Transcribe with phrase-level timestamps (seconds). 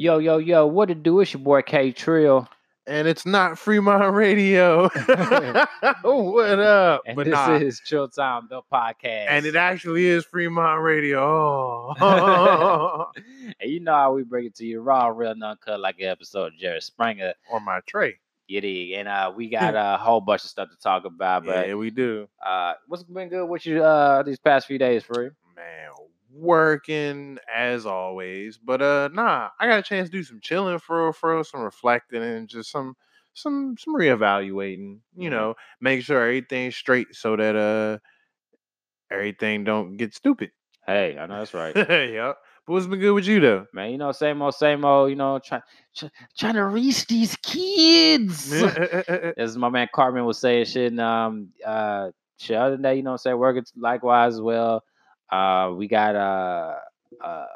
[0.00, 1.18] Yo, yo, yo, what it do?
[1.18, 2.48] It's your boy K Trill.
[2.86, 4.88] And it's not Fremont Radio.
[6.04, 7.02] Oh, what up?
[7.04, 9.26] And but this nah, is Chill Time, the podcast.
[9.28, 11.18] and it actually is Fremont Radio.
[11.20, 13.06] Oh.
[13.60, 16.52] and you know how we bring it to you raw, real, uncut, like an episode
[16.52, 17.34] of Jerry Springer.
[17.52, 18.20] on my tray.
[18.46, 18.92] You dig?
[18.92, 21.44] And uh, we got a whole bunch of stuff to talk about.
[21.44, 22.28] But Yeah, we do.
[22.46, 25.30] uh, what's been good with you uh these past few days, free?
[25.56, 25.90] Man,
[26.38, 28.58] working as always.
[28.58, 31.44] But uh nah, I got a chance to do some chilling for real, for real,
[31.44, 32.96] some reflecting and just some
[33.34, 35.30] some some reevaluating, you Mhm.
[35.30, 37.98] know, make sure everything's straight so that uh
[39.10, 40.50] everything don't get stupid.
[40.86, 41.76] Hey, I know that's right.
[41.76, 42.36] yep.
[42.66, 43.66] But what's been good with you though?
[43.72, 45.62] Man, you know, same old, same old, you know, trying
[45.96, 48.62] try, trying to reach these kids.
[49.36, 53.10] As my man Carmen was saying shit, and um uh shit other day, you know
[53.10, 54.82] what I'm saying, working likewise as well.
[55.30, 56.78] Uh we got a,
[57.24, 57.46] uh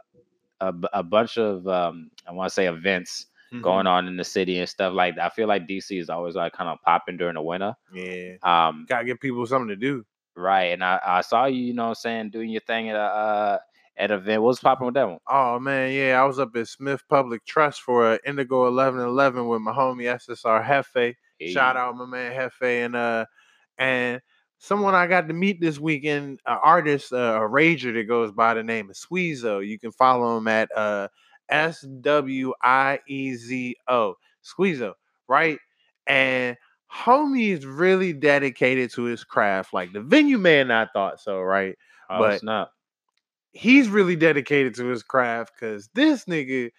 [0.61, 3.65] a, b- a bunch of um I want to say events Mm-hmm.
[3.65, 5.27] going on in the city and stuff like that.
[5.27, 7.74] I feel like DC is always like kind of popping during the winter.
[7.93, 8.37] Yeah.
[8.43, 10.07] Um Gotta give people something to do.
[10.35, 10.73] right.
[10.73, 12.99] And I, I saw you, you know what I'm saying, doing your thing at a
[12.99, 13.59] uh
[13.99, 14.43] at an event.
[14.43, 15.18] What's popping with that one?
[15.29, 19.46] Oh man, yeah, I was up at Smith Public Trust for a Indigo eleven eleven
[19.46, 21.15] with my homie SSR Hefe.
[21.43, 21.80] Shout Hey.
[21.83, 23.27] out my man Hefe and uh
[23.77, 24.23] and
[24.63, 28.55] someone I got to meet this weekend, an artist, uh, a rager that goes by
[28.55, 29.66] the name of Squeezo.
[29.66, 31.09] You can follow him at uh
[31.49, 34.95] S W I E Z O Squeezo,
[35.29, 35.59] right?
[36.07, 36.57] And
[36.90, 39.74] homie is really dedicated to his craft.
[39.74, 41.77] Like the venue man, I thought so, right?
[42.09, 42.71] Oh, but- snap.
[43.51, 46.71] he's really dedicated to his craft because this nigga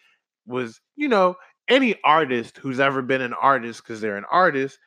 [0.47, 1.35] was, you know,
[1.67, 4.79] any artist who's ever been an artist because they're an artist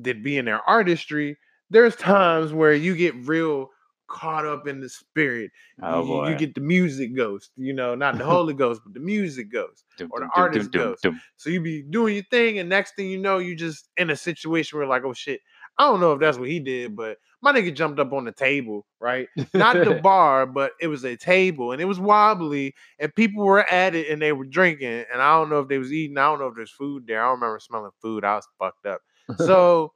[0.00, 1.36] that be in their artistry.
[1.70, 3.70] There's times where you get real
[4.08, 5.50] caught up in the spirit.
[5.82, 9.00] Oh you, you get the music ghost, you know, not the Holy Ghost, but the
[9.00, 9.84] music ghost.
[9.96, 11.20] Dum, or the dum, artist dum, dum.
[11.36, 14.16] So you be doing your thing, and next thing you know, you just in a
[14.16, 15.40] situation where like, oh shit,
[15.78, 18.32] I don't know if that's what he did, but my nigga jumped up on the
[18.32, 19.28] table, right?
[19.54, 23.60] Not the bar, but it was a table, and it was wobbly, and people were
[23.70, 26.22] at it, and they were drinking, and I don't know if they was eating, I
[26.22, 27.22] don't know if there's food there.
[27.22, 28.24] I don't remember smelling food.
[28.24, 29.00] I was fucked up.
[29.36, 29.92] So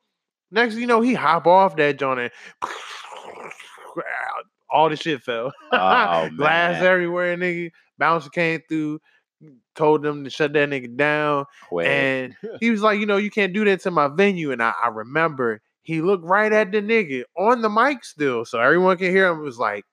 [0.52, 2.30] next, you know, he hop off that joint, and
[4.70, 5.52] all the shit fell.
[5.72, 7.70] Oh, Glass everywhere, nigga.
[7.98, 9.00] Bouncer came through,
[9.74, 11.44] told them to shut that nigga down.
[11.84, 14.50] And he was like, you know, you can't do that to my venue.
[14.50, 18.44] And I, I remember he looked right at the nigga on the mic still.
[18.44, 19.40] So everyone can hear him.
[19.40, 19.84] It was like,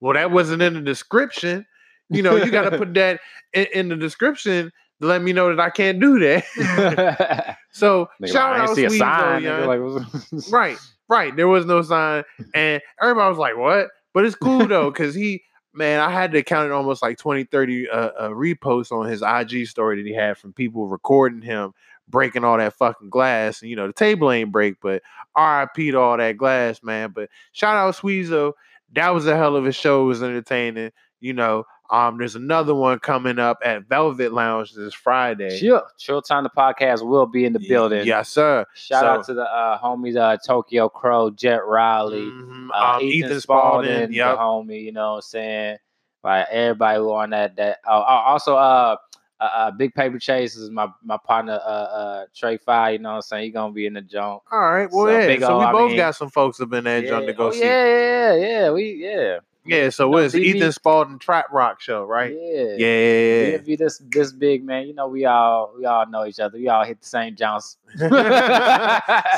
[0.00, 1.66] well, that wasn't in the description.
[2.10, 3.20] You know, you got to put that
[3.54, 4.70] in, in the description
[5.00, 7.56] to let me know that I can't do that.
[7.72, 9.42] So Nigga, shout out see a sign.
[9.42, 10.78] Nigga, like, Right,
[11.08, 11.34] right.
[11.34, 12.24] There was no sign,
[12.54, 15.42] and everybody was like, "What?" But it's cool though, because he,
[15.74, 19.22] man, I had to count it almost like 20, 30 uh, uh, reposts on his
[19.22, 21.72] IG story that he had from people recording him
[22.08, 23.62] breaking all that fucking glass.
[23.62, 25.02] And you know, the table ain't break, but
[25.36, 27.10] RIP to all that glass, man.
[27.10, 28.52] But shout out Sweezo.
[28.92, 30.02] That was a hell of a show.
[30.02, 30.92] It was entertaining.
[31.20, 35.60] You know, um, there's another one coming up at Velvet Lounge this Friday.
[35.60, 36.42] Chill, chill time.
[36.42, 38.06] The podcast will be in the building.
[38.06, 38.64] Yes, sir.
[38.74, 43.40] Shout out to the uh, homies, uh, Tokyo Crow, Jet Riley, Mhm, uh, um, Ethan,
[43.40, 44.38] Spalding, the Yep.
[44.38, 44.82] homie.
[44.82, 45.76] You know what I'm saying?
[46.24, 47.56] Like everybody who on that.
[47.56, 48.96] That oh, also uh,
[49.40, 52.92] uh, uh, Big Paper Chase is my my partner uh, uh Trey Five.
[52.94, 53.44] You know what I'm saying?
[53.44, 54.42] He gonna be in the junk.
[54.50, 54.88] All right.
[54.90, 55.38] Well, So, yeah.
[55.40, 57.50] so we I both mean- got some folks up in that joint to go oh,
[57.50, 57.60] see.
[57.60, 58.70] Yeah, yeah, yeah.
[58.70, 59.38] We yeah.
[59.64, 60.42] Yeah, so know, what is it?
[60.42, 62.32] BB Ethan Spalding Trap Rock Show, right?
[62.32, 62.74] Yeah.
[62.76, 63.58] Yeah.
[63.58, 65.06] We be this this big man, you know.
[65.06, 66.58] We all we all know each other.
[66.58, 67.76] We all hit the same jumps.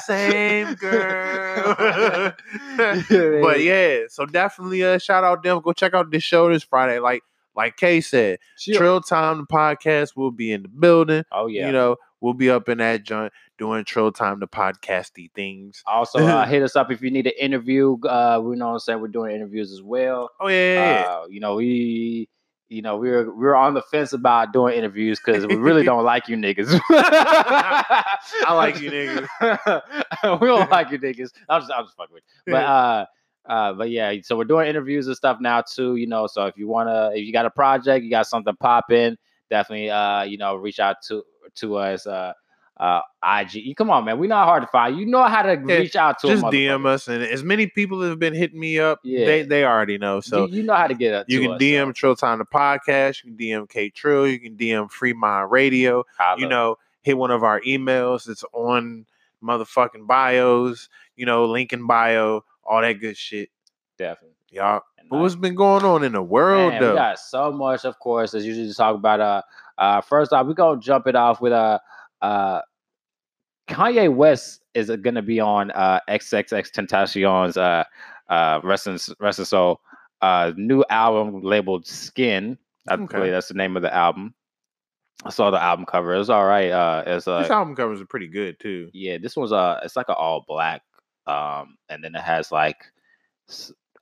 [0.04, 1.74] Same girl.
[3.42, 5.60] but yeah, so definitely uh shout out them.
[5.60, 6.98] Go check out this show this Friday.
[7.00, 7.22] Like
[7.54, 8.78] like Kay said, Chill.
[8.78, 11.24] Trill Time the podcast will be in the building.
[11.32, 11.66] Oh yeah.
[11.66, 15.82] You know, we'll be up in that joint doing Troll Time the podcasty things.
[15.94, 17.96] Also, uh, hit us up if you need an interview.
[18.02, 19.00] Uh, we know what I'm saying.
[19.00, 20.30] We're doing interviews as well.
[20.40, 21.04] Oh yeah.
[21.06, 22.28] Uh, you know, we,
[22.68, 26.28] you know, we're we're on the fence about doing interviews because we really don't like
[26.28, 26.80] you niggas.
[26.90, 30.40] I like you niggas.
[30.40, 31.30] we don't like you niggas.
[31.48, 32.52] I'm just, I'm just fucking with you.
[32.52, 33.06] But uh,
[33.46, 34.14] uh, but yeah.
[34.22, 35.96] So we're doing interviews and stuff now too.
[35.96, 39.16] You know, so if you wanna, if you got a project, you got something popping,
[39.50, 41.22] definitely, uh, you know, reach out to
[41.56, 42.06] to us.
[42.06, 42.32] Uh,
[42.76, 43.76] uh, IG.
[43.76, 44.18] Come on, man.
[44.18, 44.98] We're not hard to find.
[44.98, 46.26] You know how to Yeah, reach out to.
[46.26, 46.42] just.
[46.46, 49.26] DM us, and as many people have been hitting me up, Yeah.
[49.26, 50.20] they they already know.
[50.20, 51.26] So you, you know how to get it.
[51.28, 54.40] you can us, DM so Trill Time the podcast, you can DM K Trill, you
[54.40, 56.40] can DM Free Mind Radio, holla.
[56.40, 58.28] you know, hit one of our emails.
[58.28, 59.06] It's on
[59.40, 63.50] motherfucking bios, you know, link in bio, all that good shit.
[63.98, 64.34] definitely.
[64.50, 64.80] Yeah.
[64.98, 67.84] And, But uh, what's been going on in the world Man, we got so much,
[67.84, 69.20] of course, as usually to talk about.
[69.20, 69.42] Uh,
[69.78, 71.78] uh, first off, we're gonna jump it off with uh,
[72.22, 72.60] uh,
[73.68, 77.84] Kanye West is gonna be on uh XXX Tentacion's uh
[78.28, 79.80] uh Wrestling Wrestling Soul
[80.20, 82.58] uh new album labeled Skin.
[82.88, 83.16] I Okay.
[83.18, 84.34] believe that's the name of the album.
[85.24, 86.14] I saw the album cover.
[86.14, 86.70] It was all right.
[86.70, 88.90] Uh, it's uh, this album covers are pretty good too.
[88.92, 90.82] yeah, this one's uh it's like an all black.
[91.26, 92.76] Um, and then it has like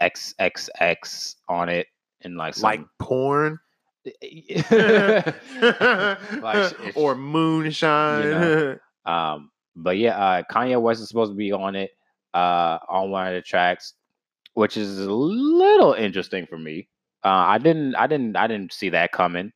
[0.00, 1.86] XXX on it
[2.22, 3.58] and like Like porn
[6.43, 8.78] Like, or moonshine.
[9.04, 11.90] Um, but yeah, uh, Kanye wasn't supposed to be on it,
[12.34, 13.94] uh, on one of the tracks,
[14.54, 16.88] which is a little interesting for me.
[17.25, 19.52] Uh, I didn't, I didn't, I didn't see that coming.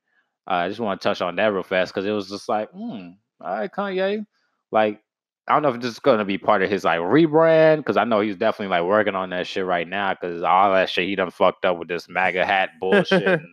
[0.48, 2.70] Uh, I just want to touch on that real fast because it was just like,
[2.70, 3.10] hmm,
[3.40, 4.24] all right, Kanye.
[4.70, 5.00] Like,
[5.48, 8.04] I don't know if this is gonna be part of his like rebrand because I
[8.04, 11.14] know he's definitely like working on that shit right now because all that shit he
[11.14, 13.26] done fucked up with this MAGA hat bullshit.
[13.28, 13.46] and,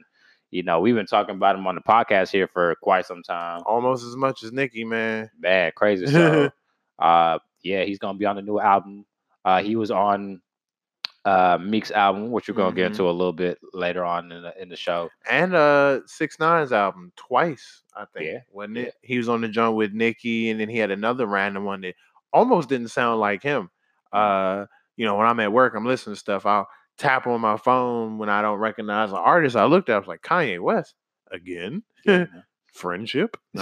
[0.54, 3.64] you know, we've been talking about him on the podcast here for quite some time
[3.66, 5.30] Almost as much as Nicki, man.
[5.40, 6.06] man, crazy.
[6.08, 6.52] So,
[7.00, 9.06] uh, yeah, he's gonna be on the new album.
[9.44, 10.42] Uh, he was on
[11.26, 12.92] uh Meek's album, which we're gonna get Mhm.
[12.92, 15.10] into a little bit later on in the in the show.
[15.30, 18.26] And uh Six Nine's album twice, I think.
[18.26, 18.84] Yeah, Wasn't yeah.
[18.84, 18.96] it?
[19.02, 21.96] He was on the joint with Nicki, and then he had another random one that
[22.34, 23.70] almost didn't sound like him.
[24.14, 24.64] Mm.
[24.64, 24.66] Uh,
[24.98, 26.46] you know, when I'm at work, I'm listening to stuff.
[26.46, 26.68] I'll
[26.98, 29.56] tap on my phone when I don't recognize an artist.
[29.56, 30.95] I looked at, I was like, Kanye West
[31.31, 31.84] again.
[32.06, 32.25] Yeah.
[32.74, 33.38] Friendship,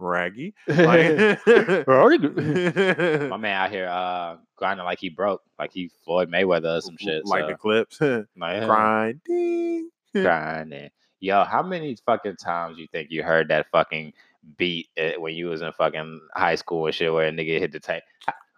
[0.00, 0.52] raggy.
[0.66, 6.80] Like, My man out here uh grinding like he broke, like he Floyd Mayweather or
[6.80, 7.24] some shit.
[7.24, 8.00] like so, the clips,
[8.36, 9.90] like, grinding.
[10.12, 10.90] grinding.
[11.20, 14.12] Yo, how many fucking times you think you heard that fucking
[14.58, 17.70] beat uh, when you was in fucking high school and shit where a nigga hit
[17.70, 18.02] the tape?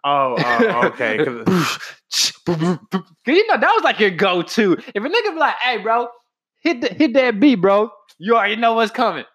[0.03, 1.19] Oh, oh, okay.
[2.49, 4.73] You know that was like your go-to.
[4.73, 6.07] If a nigga be like, "Hey, bro,
[6.61, 9.25] hit the, hit that beat, bro," you already know what's coming.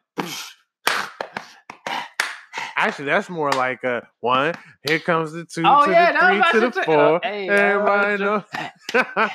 [2.76, 4.54] Actually, that's more like a one.
[4.88, 7.16] Here comes the two Oh, to yeah, the three to the four.
[7.16, 8.44] Uh, hey, Everybody uh, know.
[8.94, 9.30] Everybody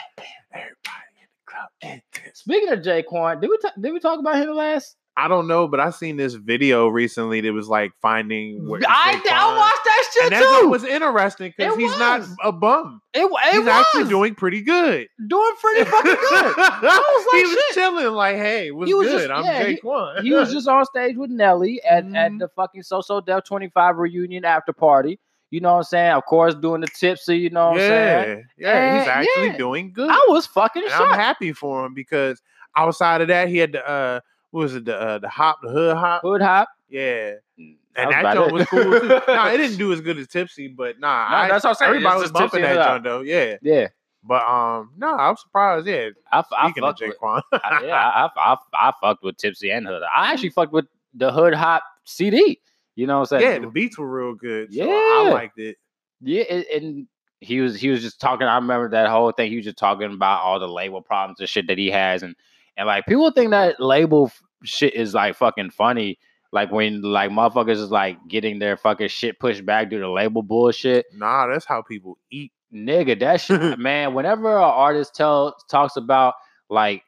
[1.21, 1.99] in the club.
[2.33, 4.95] Speaking of J-Kwon, did we ta- did we talk about him last?
[5.25, 8.67] I don't know, but I seen this video recently that was like finding.
[8.67, 10.49] Where I, I watched that shit and too.
[10.49, 13.01] what was interesting because It he's not a bum.
[13.13, 15.07] it, it He's was actually doing pretty good.
[15.27, 16.53] doing pretty fucking good.
[16.57, 17.73] I was like, he was shit.
[17.75, 19.27] chilling, like, "Hey, what's He was good?
[19.27, 22.39] just- I'm yeah, he- J-Kwon." he was just on stage with Nelly at, at Mhm.
[22.39, 25.19] the fucking So So Def 25 reunion after party.
[25.51, 26.11] You know what I'm saying?
[26.13, 28.45] Of course, doing the tipsy, you know what I'm saying?
[28.57, 28.99] yeah, yeah.
[28.99, 29.57] He's actually yeah.
[29.57, 30.11] doing good.
[30.11, 32.39] I was fucking and I'm happy for him because
[32.77, 34.19] outside of that, he had the uh,
[34.51, 36.69] what was it the uh, the hop, the hood hop, Hood hop.
[36.89, 39.07] yeah, Mm, and that about joint was cool too.
[39.27, 41.75] nah, it didn't do as good as Tipsy, but nah, No, I, that's what I'm
[41.75, 41.89] saying.
[41.89, 43.57] everybody was bumping that joint though, yeah.
[43.61, 43.87] Yeah.
[44.23, 45.87] But um, no, I'm surprised.
[45.87, 50.01] Yeah, I, I fucked with, I, yeah, I, I, I, fucked with Tipsy and Hood.
[50.03, 52.59] I actually fucked with the Hood Hop CD.
[52.95, 53.51] You know what I'm saying?
[53.53, 54.73] yeah, the beats were real good.
[54.73, 54.91] So Yeah.
[54.91, 55.77] I liked it.
[56.21, 57.07] Yeah, and, and
[57.39, 58.45] he was he was just talking.
[58.45, 59.49] I remember that whole thing.
[59.51, 62.35] He was just talking about all the label problems and shit that he has, and
[62.79, 64.31] and like people think that label
[64.63, 66.17] shit is like fucking funny.
[66.53, 70.41] Like when like motherfuckers is like getting their fucking shit pushed back due to label
[70.41, 71.05] bullshit.
[71.13, 72.53] Nah, that's how people eat.
[72.73, 74.13] Nigga, that shit, man.
[74.13, 76.35] Whenever an artist tell talks about
[76.69, 77.03] like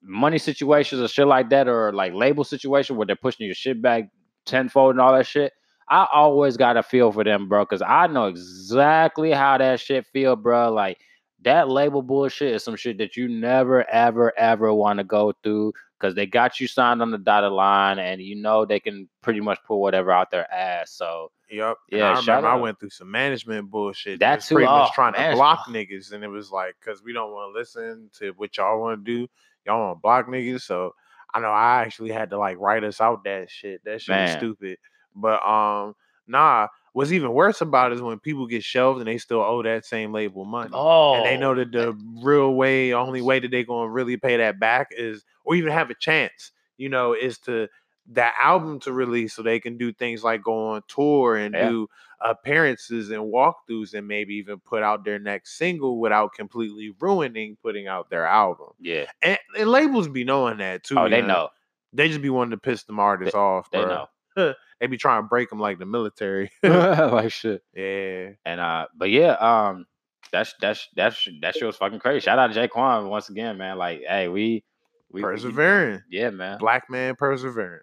[0.00, 3.82] money situations or shit like that, or like label situation where they're pushing your shit
[3.82, 4.04] back
[4.46, 5.52] tenfold and all that shit,
[5.88, 10.06] I always got a feel for them, bro, because I know exactly how that shit
[10.06, 10.72] feel, bro.
[10.72, 10.98] Like
[11.46, 15.72] that label bullshit is some shit that you never, ever, ever want to go through
[15.98, 19.40] because they got you signed on the dotted line, and you know they can pretty
[19.40, 20.90] much put whatever out their ass.
[20.90, 21.76] So Yep.
[21.92, 24.18] And Yeah, I remember I went through some management bullshit.
[24.18, 27.30] That's pretty much oh, trying to block niggas, and it was like, cause we don't
[27.30, 29.28] want to listen to what y'all want to do.
[29.64, 30.94] Y'all want to block niggas, so
[31.32, 33.84] I know I actually had to like write us out that shit.
[33.84, 34.78] That shit was stupid.
[35.14, 35.94] But um,
[36.26, 36.66] nah.
[36.96, 39.84] What's even worse about it is when people get shelved and they still owe that
[39.84, 40.70] same label money.
[40.72, 44.16] oh, and they know oh, that the real way, only way that they're gonna really
[44.16, 47.68] pay that back is, or even have a chance, you know, is to
[48.12, 51.68] that album to release so they can do things like go on tour and Yeah.
[51.68, 51.88] do
[52.22, 57.88] appearances and walkthroughs and maybe even put out their next single without completely ruining putting
[57.88, 58.68] out their album.
[58.80, 59.04] yeah.
[59.20, 60.98] And, and labels be knowing that too.
[60.98, 61.50] Oh, they you know.
[61.92, 63.70] They just be wanting to piss them artists off.
[63.70, 63.88] They bruh.
[63.88, 64.06] know.
[64.78, 66.50] They be trying to break them like the military.
[66.62, 67.62] like shit.
[67.74, 68.32] yeah.
[68.44, 69.86] And uh, but yeah, um,
[70.32, 72.20] that's that's that's that shit was fucking crazy.
[72.20, 73.78] Shout out to J-Kwon once again, man.
[73.78, 74.64] Like, hey, we
[75.10, 76.02] we we- Persevering.
[76.10, 76.58] Yeah, man.
[76.58, 77.80] Black man persevering.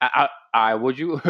[0.00, 1.20] I, I, I would you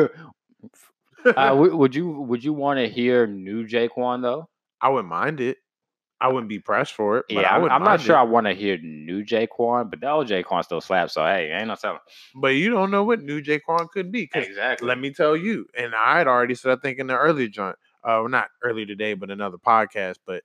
[1.24, 4.48] uh, would, would you would you want to hear new J-Kwon though?
[4.80, 5.56] I wouldn't mind it.
[6.20, 7.26] I wouldn't be pressed for it.
[7.28, 8.20] Yeah, I I'm not sure it.
[8.20, 11.14] I want to hear new J-Kwon, but the old J-Kwon still slaps.
[11.14, 12.00] So hey, ain't no telling.
[12.34, 14.28] But you don't know what new J-Kwon could be.
[14.34, 14.88] Exactly.
[14.88, 17.76] let me tell you, and I had already said I think in the earlier joint,
[18.02, 20.16] uh, not early today, but another podcast.
[20.26, 20.42] But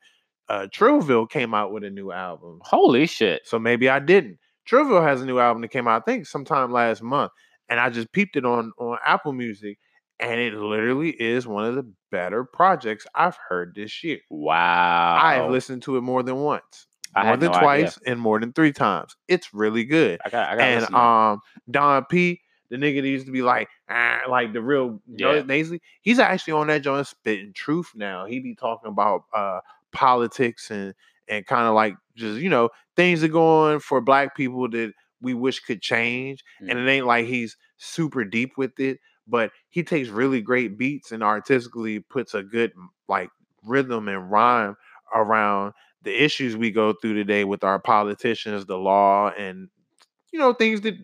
[0.48, 3.42] uh, Trillville came out with a new album, Holy shit!
[3.46, 4.38] so maybe I didn't.
[4.70, 7.32] Trillville has a new album that came out, I think, sometime last month,
[7.68, 9.80] and I just peeped it on on Apple Music,
[10.20, 14.20] and it literally is one of the better projects I've heard this year.
[14.30, 15.18] Wow.
[15.20, 17.86] I have listened to it more than once, I more had than no idea.
[17.86, 19.16] twice, and more than three times.
[19.28, 20.50] It's really good I got.
[20.50, 20.64] I got.
[20.64, 21.40] and um
[21.70, 25.42] Don P, the nigga that used to be like ah, like the real Yeah.
[25.44, 28.26] nasally, he's actually on that joint spitting truth now.
[28.26, 29.60] He be talking about uh
[29.92, 30.94] politics and
[31.28, 34.94] and kind of like just you know things that go on for black people that
[35.22, 36.44] we wish could change.
[36.60, 36.86] And Mm.
[36.88, 41.24] it ain't like he's super deep with it, but he takes really great beats and
[41.24, 42.72] artistically puts a good
[43.08, 43.30] like
[43.66, 44.76] rhythm and rhyme
[45.16, 49.70] around the issues we go through today with our politicians, the law, and
[50.32, 50.96] you know things that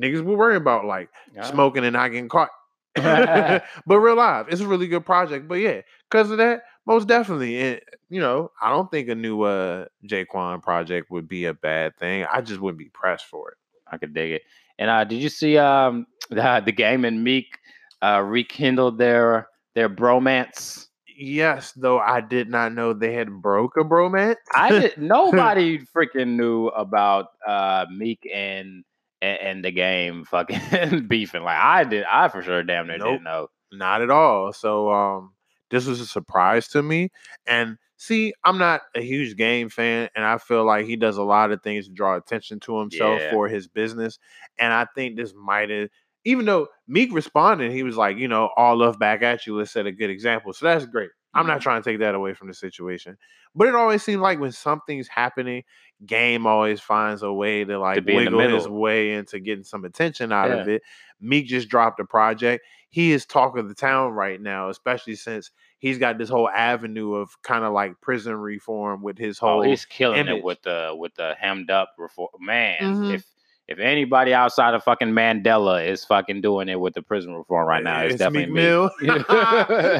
[0.00, 1.42] niggas will worry about, like Yeah.
[1.50, 2.50] smoking and not getting caught.
[2.94, 5.48] but real life, it's a really good project.
[5.48, 7.58] But yeah, because of that, most definitely.
[7.60, 11.96] And you know, I don't think a new uh J-Kwon project would be a bad
[11.98, 12.24] thing.
[12.32, 13.56] I just wouldn't be pressed for it.
[13.90, 14.42] I could dig it.
[14.78, 17.58] And uh, did you see um the, the game and Meek
[18.04, 20.86] uh, rekindled their their bromance?
[21.16, 24.36] Yes, though I did not know they had broke a bromance.
[24.54, 24.98] I did.
[24.98, 28.84] Nobody freaking knew about uh Meek and
[29.22, 31.42] and, and the game fucking beefing.
[31.44, 32.04] Like I did.
[32.04, 33.08] I for sure damn near Nope.
[33.08, 33.48] didn't know.
[33.72, 34.52] not at all.
[34.52, 35.32] So um
[35.70, 37.10] this was a surprise to me.
[37.46, 41.22] And see, I'm not a huge game fan, and I feel like he does a
[41.22, 43.30] lot of things to draw attention to himself Yeah.
[43.30, 44.18] for his business.
[44.58, 45.88] And I think this might have
[46.24, 49.56] even though Meek responded, he was like, you know, all love back at you.
[49.56, 50.52] Let's set a good example.
[50.52, 51.10] So that's great.
[51.34, 51.62] I'm not Mhm.
[51.62, 53.16] trying to take that away from the situation.
[53.56, 55.64] But it always seems like when something's happening,
[56.06, 59.84] game always finds a way to like be in wiggle his way into getting some
[59.84, 60.82] attention out of it.
[61.20, 62.64] Meek just dropped a project.
[62.90, 67.14] He is talk of the town right now, especially since he's got this whole avenue
[67.14, 69.62] of kind of like prison reform with his Oh, whole.
[69.62, 70.38] he's killing image.
[70.38, 72.28] it with the with the hemmed up reform.
[72.40, 73.14] Man, Mhm.
[73.14, 73.24] if
[73.66, 77.82] if anybody outside of fucking Mandela is fucking doing it with the prison reform right
[77.82, 79.08] now, it's, definitely Meek me.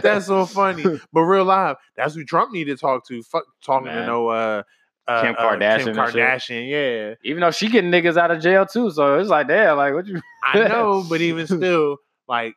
[0.03, 0.85] That's so funny.
[1.13, 3.23] But real live, that's who Trump needed to talk to.
[3.23, 4.63] Fuck talking to no uh,
[5.07, 5.95] uh Kim uh, Kardashian Kim.
[5.95, 7.15] Kardashian, yeah.
[7.23, 10.07] Even though she getting niggas out of jail too, so it's like, damn, like what
[10.07, 10.21] you?
[10.47, 12.55] I know, but even still, like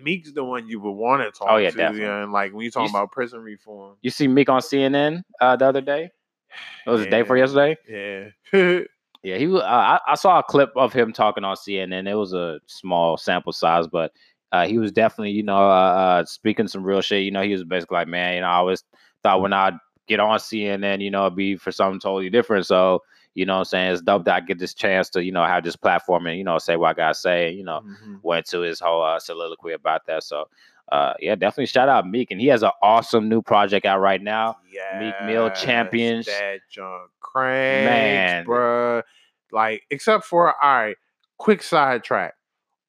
[0.00, 1.76] Meek's the one you would want to talk Oh, yeah, to.
[1.76, 2.06] definitely.
[2.06, 3.96] Yeah, and like when you talking s- about prison reform.
[4.02, 6.10] You see Meek on CNN uh, the other day?
[6.86, 7.76] It was the day for yesterday.
[7.88, 8.80] Yeah.
[9.22, 9.62] Yeah, he was.
[9.62, 12.08] Uh, I, I saw a clip of him talking on CNN.
[12.08, 14.12] It was a small sample size, but
[14.52, 17.22] uh, he was definitely, you know, uh, uh, speaking some real shit.
[17.22, 18.82] You know, he was basically like, man, you know, I always
[19.22, 19.72] thought when I
[20.08, 22.66] get on CNN, you know, it'd be for something totally different.
[22.66, 23.00] So,
[23.34, 25.44] you know, what I'm saying it's dope that I get this chance to, you know,
[25.44, 27.50] have this platform and you know say what I gotta say.
[27.52, 28.20] You know, Mhm.
[28.22, 30.24] went to his whole uh, soliloquy about that.
[30.24, 30.46] So,
[30.90, 34.20] uh, yeah, definitely shout out Meek, and he has an awesome new project out right
[34.20, 34.56] now.
[34.72, 36.26] Yeah, Meek Mill champions.
[36.26, 38.44] That junk cranks, Man.
[38.44, 39.02] bruh.
[39.52, 40.96] Like, except for all right,
[41.38, 42.34] quick sidetrack.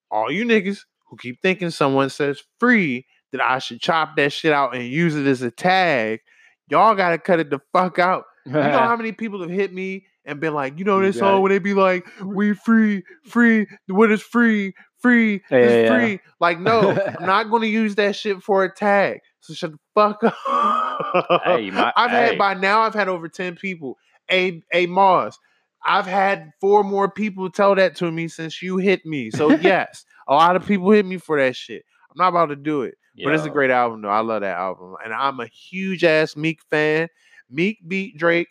[0.10, 0.80] All you niggas
[1.10, 5.16] who keep thinking someone says free that I should chop that shit out and use
[5.16, 6.22] it as a tag,
[6.70, 8.26] y'all gotta cut it the fuck out.
[8.46, 11.42] You know how many people have hit me and been like, you know this song
[11.42, 16.20] when they be like, we free, free, what is free, free, Yeah, it's yeah, free.
[16.40, 19.20] Like, no, I'm not gonna use that shit for a tag.
[19.42, 21.42] So shut the fuck up.
[21.44, 22.28] Hey, might- I've hey.
[22.28, 23.98] had by now I've had over 10 people.
[24.32, 25.38] A a Mars.
[25.86, 29.32] I've had four more people tell that to me since you hit me.
[29.32, 31.84] So yes, a lot of people hit me for that shit.
[32.12, 32.96] I'm not about to do it.
[33.24, 34.10] But it's a great album though.
[34.10, 34.96] I love that album.
[35.04, 37.08] And I'm a huge ass Meek fan.
[37.50, 38.48] Meek beat Drake.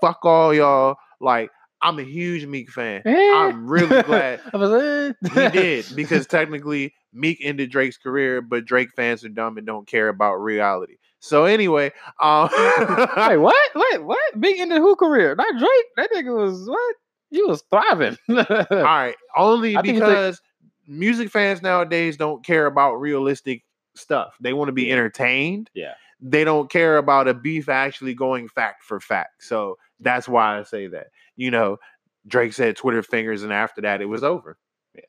[0.00, 0.96] Fuck all y'all.
[1.20, 1.50] Like,
[1.82, 3.02] I'm a huge Meek fan.
[3.06, 5.12] I'm really glad eh.
[5.22, 9.86] he did because technically Meek ended Drake's career, but Drake fans are dumb and don't
[9.86, 10.96] care about reality.
[11.18, 13.70] So anyway, um, Wait, what?
[13.74, 14.40] Wait, what?
[14.40, 15.34] Big into who career?
[15.34, 15.86] Not Drake.
[15.96, 16.96] That nigga was what?
[17.30, 18.18] He was thriving.
[18.28, 20.40] all right, only I think because
[20.86, 24.34] music fans nowadays don't care about realistic stuff.
[24.40, 25.70] They want to be entertained.
[25.74, 25.94] Yeah.
[26.20, 29.44] They don't care about a beef actually going fact for fact.
[29.44, 31.08] So that's why I say that.
[31.42, 31.78] You know,
[32.26, 34.56] Drake said Twitter fingers, and after that, it was over.
[34.94, 35.00] Yeah.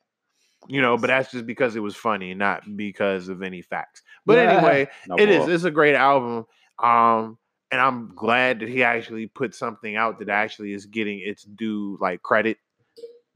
[0.67, 4.01] You know, but that's just because it was funny, not because of any facts.
[4.25, 4.53] But Yeah.
[4.57, 5.47] anyway, No it is.
[5.47, 6.45] It's a great album.
[6.79, 7.37] Um,
[7.71, 11.97] and I'm glad that he actually put something out that actually is getting its due
[12.01, 12.57] like credit.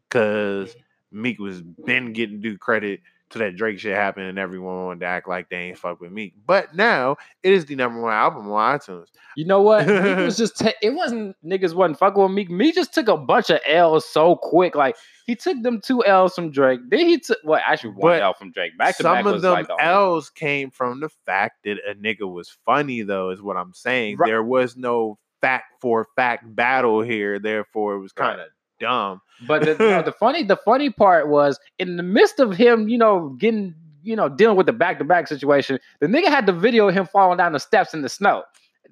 [0.10, 0.75] Cause
[1.12, 3.01] Meek was been getting due credit
[3.32, 6.12] to that Drake shit happened and everyone wanted to act like they ain't fuck with
[6.12, 6.34] me.
[6.46, 9.08] But now it is the number one album on iTunes.
[9.36, 9.90] You know what?
[9.90, 12.50] it was just ta- it wasn't niggas wasn't fucking with Meek.
[12.50, 14.76] Meek just took a bunch of L's so quick.
[14.76, 16.80] Like he took them two L's from Drake.
[16.90, 18.78] Then he took well actually one But L from Drake.
[18.78, 21.96] Back to Some back of them like the L's came from the fact that a
[21.96, 24.18] nigga was funny, though, is what I'm saying.
[24.18, 24.28] Right.
[24.28, 28.48] There was no fact for fact battle here, therefore it was kind of
[28.80, 29.22] dumb.
[29.48, 32.98] But the, no, the funny the funny part was in the midst of him, you
[32.98, 36.54] know, getting you know dealing with the back to back situation, the nigga had the
[36.54, 38.44] video of him falling down the steps in the snow.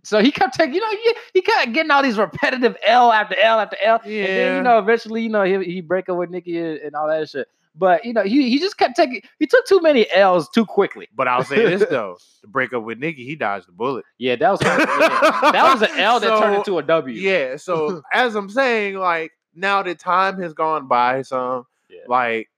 [0.03, 3.35] So he kept taking, you know, he, he kept getting all these repetitive L after
[3.39, 3.99] L after L.
[4.03, 4.57] And then, Yeah.
[4.57, 7.27] you know, eventually, you know, he he break up with Nicki and, and all that
[7.27, 7.47] shit.
[7.77, 9.21] But you know, he he just kept taking.
[9.39, 11.07] He took too many L's too quickly.
[11.15, 14.05] But I'll say this though: the breakup with Nicki, he dodged the bullet.
[14.19, 17.19] Yeah, that was kind of, yeah, that was an L that turned into a W.
[17.19, 17.55] Yeah.
[17.57, 22.01] So as I'm saying, like now that time has gone by, some Yeah.
[22.07, 22.49] like,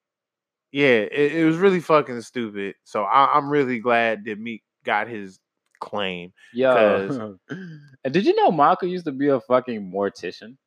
[0.72, 2.76] yeah, it, it was really fucking stupid.
[2.84, 5.40] So I, I'm really glad that Meek got his
[5.80, 6.34] claim.
[6.54, 7.08] Yeah.
[7.50, 10.58] and did you know Michael used to be a fucking mortician?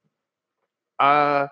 [0.99, 1.49] Uh,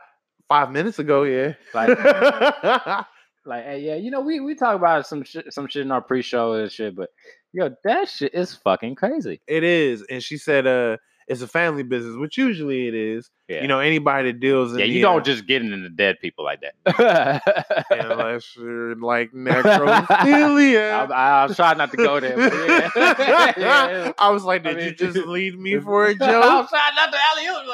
[0.48, 1.54] five minutes ago, yeah.
[1.74, 3.06] Like-
[3.44, 6.02] Like, hey, yeah, you know, we we talk about some shit, some shit in our
[6.02, 7.08] pre-show and shit, but
[7.54, 9.40] yo, that shit is fucking crazy.
[9.46, 13.30] it is, and she said, uh, it's a family business, which usually it is.
[13.48, 13.60] Yeah.
[13.60, 16.44] You know, anybody that deals in yeah, you uh, don't just get into dead people
[16.44, 17.84] like that.
[17.90, 21.10] unless you're like necrophilia.
[21.10, 22.36] I, I'll try not to go there.
[22.36, 23.52] But yeah.
[23.56, 24.12] Yeah.
[24.18, 26.68] I was like, I did you just lead me for a I'm joke?
[26.70, 27.66] trying not to alley oop,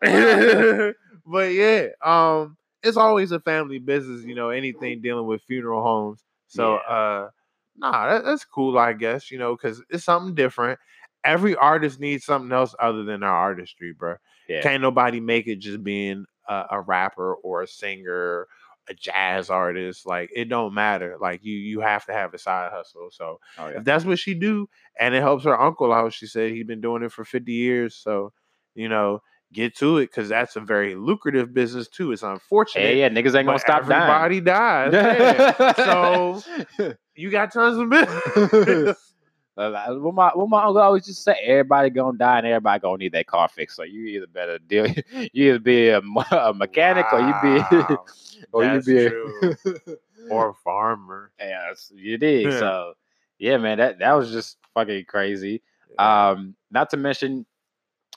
[0.00, 0.96] but it just.
[1.26, 6.22] but yeah, um, it's always a family business, you know, anything dealing with funeral homes.
[6.46, 7.30] So uh
[7.76, 10.78] nah, that, that's cool, I guess, you know, because it's something different.
[11.24, 14.16] Every artist needs something else other than their artistry, bro.
[14.48, 14.62] Yeah.
[14.62, 18.46] Can't nobody make it just being a, a rapper or a singer,
[18.88, 20.06] a jazz artist.
[20.06, 21.16] Like it don't matter.
[21.20, 23.08] Like you you have to have a side hustle.
[23.12, 23.78] So Oh, yeah.
[23.78, 26.80] if that's what she do and it helps her uncle out she said he's been
[26.80, 28.32] doing it for 50 years so
[28.74, 29.20] you know
[29.52, 33.34] get to it because that's a very lucrative business too it's unfortunate Hey, yeah, niggas
[33.36, 34.02] ain't gonna stop dying.
[34.02, 34.92] everybody dies
[35.60, 35.74] yeah.
[35.74, 39.09] so you got tons of business
[39.56, 42.98] like, what my what my uncle always just say, everybody gonna die and everybody gonna
[42.98, 43.76] need that car fixed.
[43.76, 44.86] So you either better deal,
[45.32, 48.04] you either be a, a mechanic or you be Wow,
[48.52, 49.96] or you be a,
[50.30, 52.52] or a farmer yeah, you did.
[52.58, 52.94] So
[53.38, 55.62] yeah, man, that that was just fucking crazy.
[55.94, 56.30] Yeah.
[56.30, 57.44] Um, not to mention,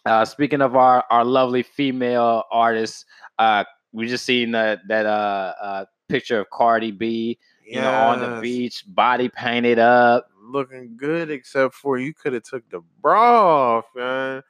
[0.05, 3.05] uh, speaking of our our lovely female artists,
[3.39, 8.19] uh, we just seen that that uh, uh picture of Cardi B, you know, on
[8.19, 10.27] the beach, body painted up.
[10.43, 14.41] Looking good except for you could have took the bra off man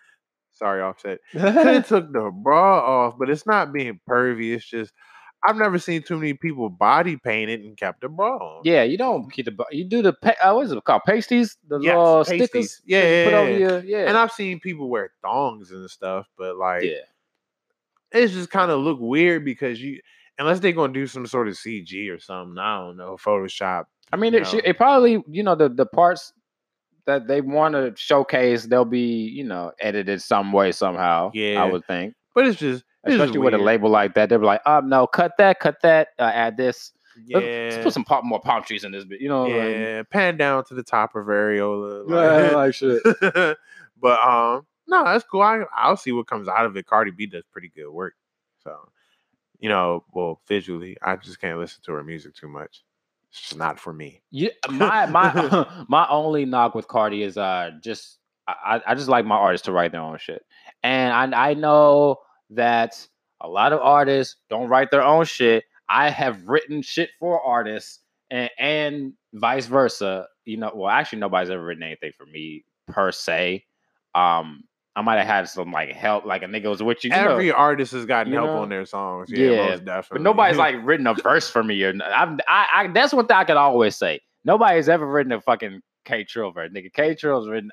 [0.52, 4.54] sorry offset could have took the bra off, but it's not being pervy.
[4.56, 4.94] It's just
[5.46, 8.62] I've never seen too many people body painted and kept the bra on.
[8.64, 11.58] Yeah, you don't keep the you do the pa- uh, what is it called pasties
[11.68, 12.48] the Yes, little pasties.
[12.48, 13.58] stickers Yeah, yeah, put over yeah.
[13.58, 17.00] your yeah And I've seen people wear thongs and stuff, but like yeah
[18.12, 20.00] it's just kind of look weird because you
[20.38, 23.86] unless they're gonna do some sort of CG or something, I don't know, Photoshop.
[24.14, 26.32] I mean it, it probably you know the the parts
[27.06, 31.62] that they want to showcase they'll be you know edited some way somehow Yeah.
[31.64, 34.62] I would think But it's just it's especially with a label like that they're like
[34.66, 36.92] um no cut that cut that uh, add this
[37.30, 37.70] Let's- Yeah.
[37.72, 40.38] let's put some palm, more palm trees in this bit you know like- yeah, pan
[40.38, 42.06] down to the top of areola.
[42.10, 43.02] Yeah, like- like shit.
[44.02, 45.42] but um, no, that's cool.
[45.42, 46.86] I, I'll see what comes out of it.
[46.86, 48.16] Cardi B does pretty good work.
[48.64, 48.90] So,
[49.60, 52.84] you know, well, visually, I just can't listen to her music too much.
[53.34, 54.22] It's just not for me.
[54.30, 59.26] Yeah, my my my only knock with Cardi is uh just I, I just like
[59.26, 60.44] my artists to write their own shit,
[60.84, 62.18] and I I know
[62.52, 63.08] that
[63.42, 65.64] a lot of artists don't write their own shit.
[65.90, 70.28] I have written shit for artists, and and vice versa.
[70.46, 73.66] You know, well, actually, nobody's ever written anything for me per se.
[74.14, 74.64] Um,
[74.96, 77.10] I might have had some like help, like a nigga was with you.
[77.10, 78.58] you know, Every artist has gotten you help know?
[78.60, 79.32] on their songs.
[79.32, 80.16] Yeah, Yeah, most definitely.
[80.16, 81.82] But nobody's like written a verse for me.
[81.84, 84.22] Or I've, I, I, that's one thing I can always say.
[84.46, 86.72] Nobody's ever written a fucking K Trill verse.
[86.72, 87.72] Nigga, K Trill's written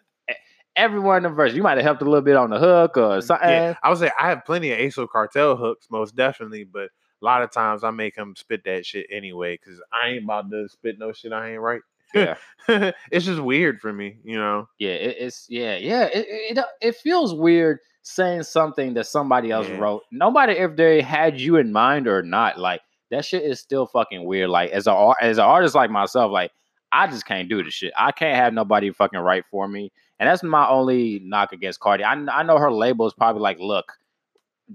[0.76, 1.52] everyone in the verse.
[1.52, 3.48] You might have helped a little bit on the hook or mm, something.
[3.48, 6.84] yeah, I would say I have plenty of ASO cartel hooks, most definitely, but
[7.22, 10.50] a lot of times I make them spit that shit anyway because I ain't about
[10.50, 11.82] to spit no shit I ain't right.
[12.14, 12.36] Yeah.
[13.10, 14.68] it's just weird for me, you know.
[14.78, 16.04] Yeah, it, it's yeah, yeah.
[16.04, 19.78] It, it it it feels weird saying something that somebody else Yeah.
[19.78, 20.02] wrote.
[20.12, 22.58] Nobody if they had you in mind or not.
[22.58, 24.50] Like that shit is still fucking weird.
[24.50, 26.52] Like as a as an artist like myself, like
[26.92, 27.92] I just can't do this shit.
[27.96, 29.92] I can't have nobody fucking write for me.
[30.18, 32.04] And that's my only knock against Cardi.
[32.04, 33.92] I, I know her label is probably like, look,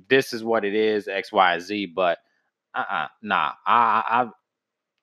[0.10, 2.18] this is what it is, X, Y, Z, but
[2.74, 3.52] uh uh nah.
[3.66, 4.30] I, I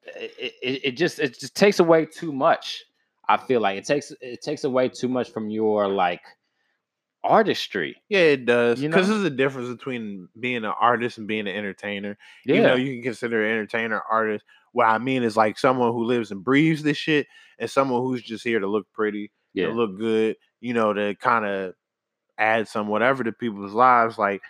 [0.05, 2.85] it, it, it just it just takes away too much.
[3.29, 6.23] I feel like it takes it takes away too much from your like
[7.25, 7.97] artistry.
[8.09, 8.81] Yeah, it does.
[8.81, 9.15] You Because know?
[9.15, 12.19] there's a difference between being an artist and being an entertainer.
[12.45, 15.93] Yeah, Even though you can consider an entertainer artist, what I mean is like someone
[15.93, 17.27] who lives and breathes this shit,
[17.59, 21.15] and someone who's just here to look pretty, yeah, to look good, you know, to
[21.17, 21.75] kind of
[22.39, 24.19] add some whatever to people's lives.
[24.19, 24.43] Like,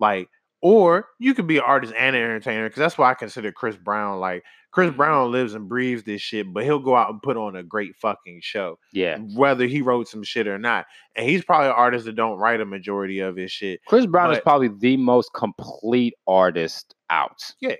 [0.00, 0.28] like,
[0.66, 3.76] or you could be an artist and an entertainer, because that's why I consider Chris
[3.76, 4.18] Brown.
[4.18, 4.96] Like, Chris Mhm.
[4.96, 7.94] Brown lives and breathes this shit, but he'll go out and put on a great
[7.94, 9.18] fucking show yeah.
[9.36, 10.86] whether he wrote some shit or not.
[11.14, 13.80] And he's probably an artist that don't write a majority of his shit.
[13.86, 17.40] Chris Brown is probably the most complete artist out.
[17.60, 17.76] Yeah.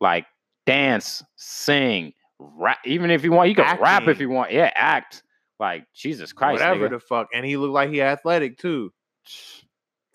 [0.00, 0.26] Like
[0.64, 2.78] dance, sing, rap.
[2.84, 4.52] Even if you want, you can rap if you want.
[4.52, 5.24] Yeah, act.
[5.58, 6.92] Like Jesus Christ, whatever nigga.
[6.92, 7.26] the fuck.
[7.34, 8.92] And he looked like he athletic too.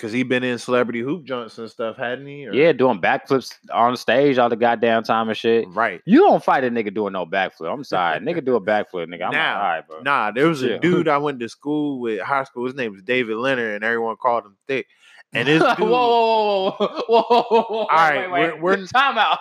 [0.03, 2.45] Cause he been in celebrity hoop jumps and stuff, hadn't he?
[2.45, 5.65] Or- yeah, doing backflips on stage all the goddamn time and shit.
[5.69, 6.01] Right.
[6.05, 7.73] You don't fight a nigga doing no backflip.
[7.73, 9.27] I'm sorry, nigga do a backflip, nigga.
[9.27, 10.01] I'm Now, like, all right, bro.
[10.01, 12.65] Nah, there was a dude I went to school with, high school.
[12.65, 14.87] His name was David Leonard, and everyone called him thick.
[15.33, 18.85] And this whoa, whoa, whoa, whoa, whoa, whoa, whoa, All right, wait, wait, we're, we're
[18.87, 19.39] time out.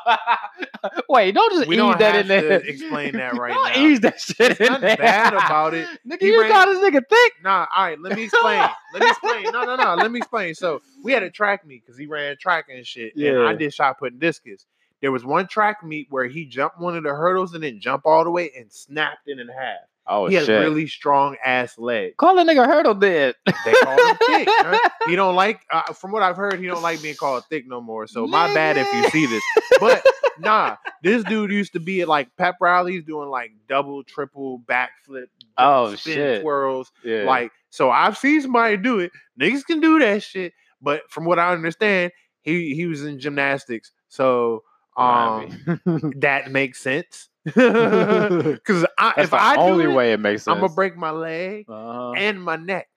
[1.09, 2.61] wait, don't just we ease don't that have in there.
[2.61, 3.89] To explain that right don't now.
[3.89, 4.97] Ease that shit it's in there.
[4.97, 5.87] bad about it.
[6.07, 6.51] nigga, he you ran...
[6.51, 7.33] got this nigga thick.
[7.43, 8.69] Nah, all right, let me explain.
[8.95, 9.45] let me explain.
[9.53, 10.55] No, no, no, let me explain.
[10.55, 13.13] So we had a track meet because he ran track and shit.
[13.15, 14.67] Yeah, and I did shot putting discus.
[15.03, 18.07] There was one track meet where he jumped one of the hurdles and then jumped
[18.07, 19.81] all the way and snapped it in half.
[20.13, 20.61] Oh he has shit!
[20.61, 22.15] really strong ass legs.
[22.19, 23.35] Call the nigga hurdle dead.
[23.47, 24.49] They call him thick.
[24.51, 24.91] huh?
[25.07, 27.81] He don't like, uh, from what I've heard, he don't like being called thick no
[27.81, 28.07] more.
[28.07, 29.43] So my bad if you see this.
[29.81, 30.05] But
[30.39, 35.27] nah, this dude used to be at like pep rallies doing like double, triple backflip,
[35.57, 36.43] Oh, spin shit.
[36.43, 36.93] twirls.
[37.03, 37.25] Yeah.
[37.25, 39.13] Like, so I've seen somebody do it.
[39.41, 40.53] Niggas can do that shit.
[40.83, 43.93] But from what I understand, he he was in gymnastics.
[44.09, 44.63] So
[44.97, 45.81] um
[46.17, 47.29] that makes sense.
[47.45, 50.55] Because I, That's if the I only do it, way it makes sense.
[50.55, 52.13] I'm gonna break my leg Uh-huh.
[52.13, 52.89] and my neck.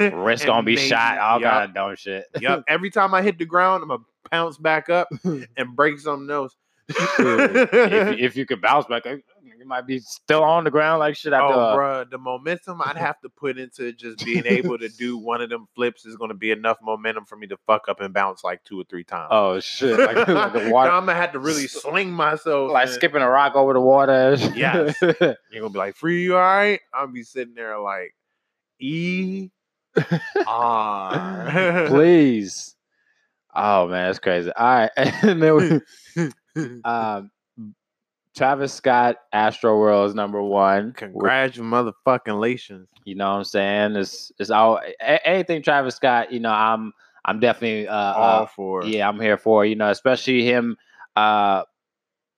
[0.00, 1.18] Wrist gonna be maybe- shot.
[1.18, 2.24] All yup, kind of dumb shit.
[2.40, 2.64] yup.
[2.68, 6.56] Every time I hit the ground, I'm gonna pounce back up and break something else.
[6.88, 7.18] if,
[8.18, 9.04] you- if you could bounce back,
[9.64, 11.54] might be still on the ground like shit after.
[11.54, 15.16] Oh, uh, bruh, the momentum I'd have to put into just being able to do
[15.18, 18.00] one of them flips is going to be enough momentum for me to fuck up
[18.00, 19.28] and bounce like two or three times.
[19.30, 19.98] oh shit!
[19.98, 22.70] Like, like water, I'm gonna have to really sling myself.
[22.70, 24.36] like skipping a rock over the water.
[24.54, 24.94] Yes.
[25.02, 28.14] You're gonna be like, "Free, you all right?" I'll be sitting there like,
[28.80, 29.50] "E
[30.46, 32.74] R." Please.
[33.54, 34.50] Oh man, that's crazy.
[34.50, 35.82] All right, and then
[36.16, 37.30] we, um,
[38.36, 40.92] Travis Scott, Astro World is number one.
[40.92, 41.56] Congratulations.
[41.56, 42.40] Congrats, motherfucking
[43.04, 43.96] You know what I'm saying?
[43.96, 46.32] It's it's all a- anything Travis Scott.
[46.32, 46.92] You know, I'm
[47.24, 49.64] I'm definitely uh, All uh for yeah, I'm here for.
[49.64, 50.76] You know, especially him.
[51.14, 51.62] Uh,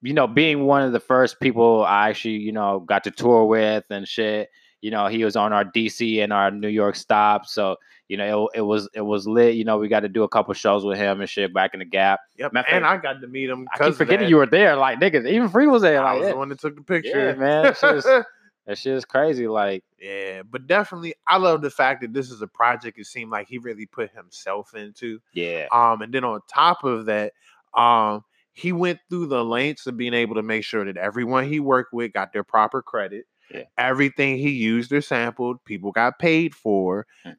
[0.03, 3.45] you know, being one of the first people I actually you know got to tour
[3.45, 4.49] with and shit.
[4.81, 8.47] You know, he was on our DC and our New York stop, so you know
[8.47, 9.55] it, it was it was lit.
[9.55, 11.79] You know, we got to do a couple shows with him and shit back in
[11.79, 12.19] the Gap.
[12.37, 13.67] Yep, and I got to meet him.
[13.73, 15.27] I keep forgetting you were there, like niggas.
[15.27, 17.29] Even Free was there, I like was yeah, the one that took the picture.
[17.29, 17.63] yeah man.
[17.63, 18.03] That shit, is,
[18.67, 19.47] that shit is crazy.
[19.47, 22.99] Like Yeah, but definitely, I love the fact that this is a project.
[22.99, 25.19] It seemed like he really put himself into.
[25.33, 27.33] yeah, Um, and then on top of that,
[27.73, 31.59] um, he went through the lengths of being able to make sure that everyone he
[31.59, 33.25] worked with got their proper credit.
[33.53, 33.63] Yeah.
[33.77, 37.05] Everything he used or sampled, people got paid for.
[37.23, 37.31] Hmm.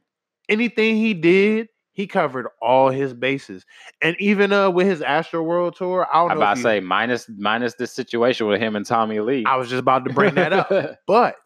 [0.49, 3.67] Anything he did, he covered all his bases.
[4.01, 6.43] And even uh with his Astro World tour, I don't I'm know.
[6.43, 9.45] about if to say minus minus this situation with him and Tommy Lee.
[9.47, 10.71] I was just about to bring that up.
[11.07, 11.37] But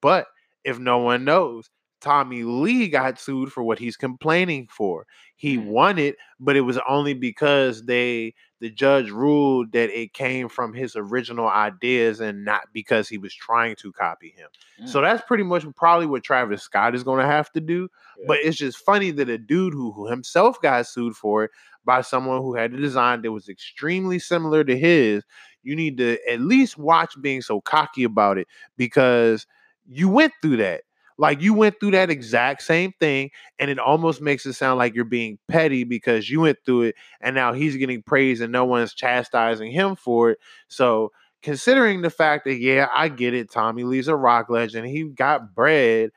[0.00, 0.26] but
[0.64, 1.70] if no one knows,
[2.02, 5.06] Tommy Lee got sued for what he's complaining for.
[5.36, 5.66] He Mm.
[5.66, 10.72] won it, but it was only because they the judge ruled that it came from
[10.72, 14.48] his original ideas and not because he was trying to copy him.
[14.86, 17.88] So that's pretty much probably what Travis Scott is going to have to do.
[18.20, 18.24] Yeah.
[18.28, 21.50] But it's just funny that a dude who, who himself got sued for it
[21.84, 25.24] by someone who had a design that was extremely similar to his,
[25.64, 29.44] you need to at least watch being so cocky about it because
[29.88, 30.82] you went through that.
[31.18, 34.94] Like you went through that exact same thing, and it almost makes it sound like
[34.94, 38.64] you're being petty because you went through it, and now he's getting praise and no
[38.64, 40.38] one's chastising him for it.
[40.68, 45.04] So, considering the fact that yeah, I get it, Tommy Lee's a rock legend, he
[45.04, 46.10] got bread.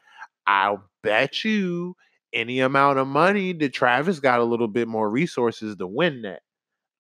[0.48, 1.96] I'll bet you
[2.34, 6.42] any amount of money that Travis got a little bit more resources to win that.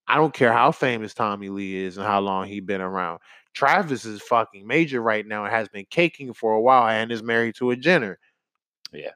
[0.08, 3.20] I don't care how famous Tommy Lee is and how long he been around.
[3.56, 7.24] Travis is fucking major right now and has been caking for a while and is
[7.24, 8.20] married to a Jenner.
[8.94, 9.12] Yeah.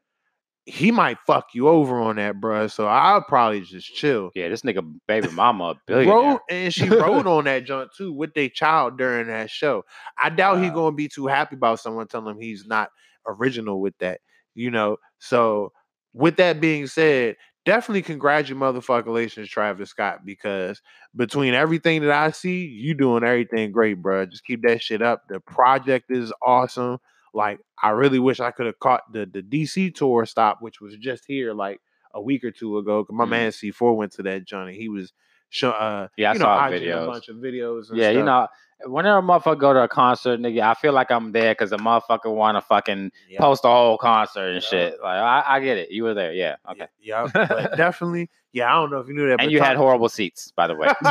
[0.65, 2.67] he might fuck you over on that, bro.
[2.67, 4.31] So I'll probably just chill.
[4.35, 6.13] Yeah, this nigga baby mama a billionaire.
[6.15, 9.83] Wrote, and she wrote on that joint too with their child during that show.
[10.17, 10.75] I doubt he Wow.
[10.75, 12.89] gonna be too happy about someone telling him he's not
[13.27, 14.21] original with that,
[14.53, 14.97] you know.
[15.19, 15.71] So
[16.13, 20.81] with that being said, definitely congratulate, congratulations, Travis Scott, because
[21.15, 24.29] between everything that I see, you doing everything great, bruh.
[24.29, 25.23] Just keep that shit up.
[25.29, 26.99] The project is awesome.
[27.33, 30.95] Like I really wish I could have caught the the DC tour stop, which was
[30.97, 31.79] just here like
[32.13, 33.05] a week or two ago.
[33.05, 33.29] 'cause my Mhm.
[33.29, 34.75] man C4 went to that Johnny.
[34.75, 35.13] He was
[35.49, 37.03] show uh Yeah, I you know, saw videos.
[37.03, 37.89] a bunch of videos.
[37.91, 38.47] And Yeah, you know,
[38.85, 41.77] whenever a motherfucker go to a concert, nigga, I feel like I'm there because the
[41.77, 43.39] motherfucker want to fucking Yeah.
[43.39, 44.69] post the whole concert and Yeah.
[44.69, 44.93] shit.
[45.01, 45.91] Like, I, I get it.
[45.91, 46.87] You were there, yeah, okay.
[47.01, 48.29] Yeah, but definitely.
[48.51, 49.37] Yeah, I don't know if you knew that.
[49.37, 50.87] but And you had horrible seats, by the way.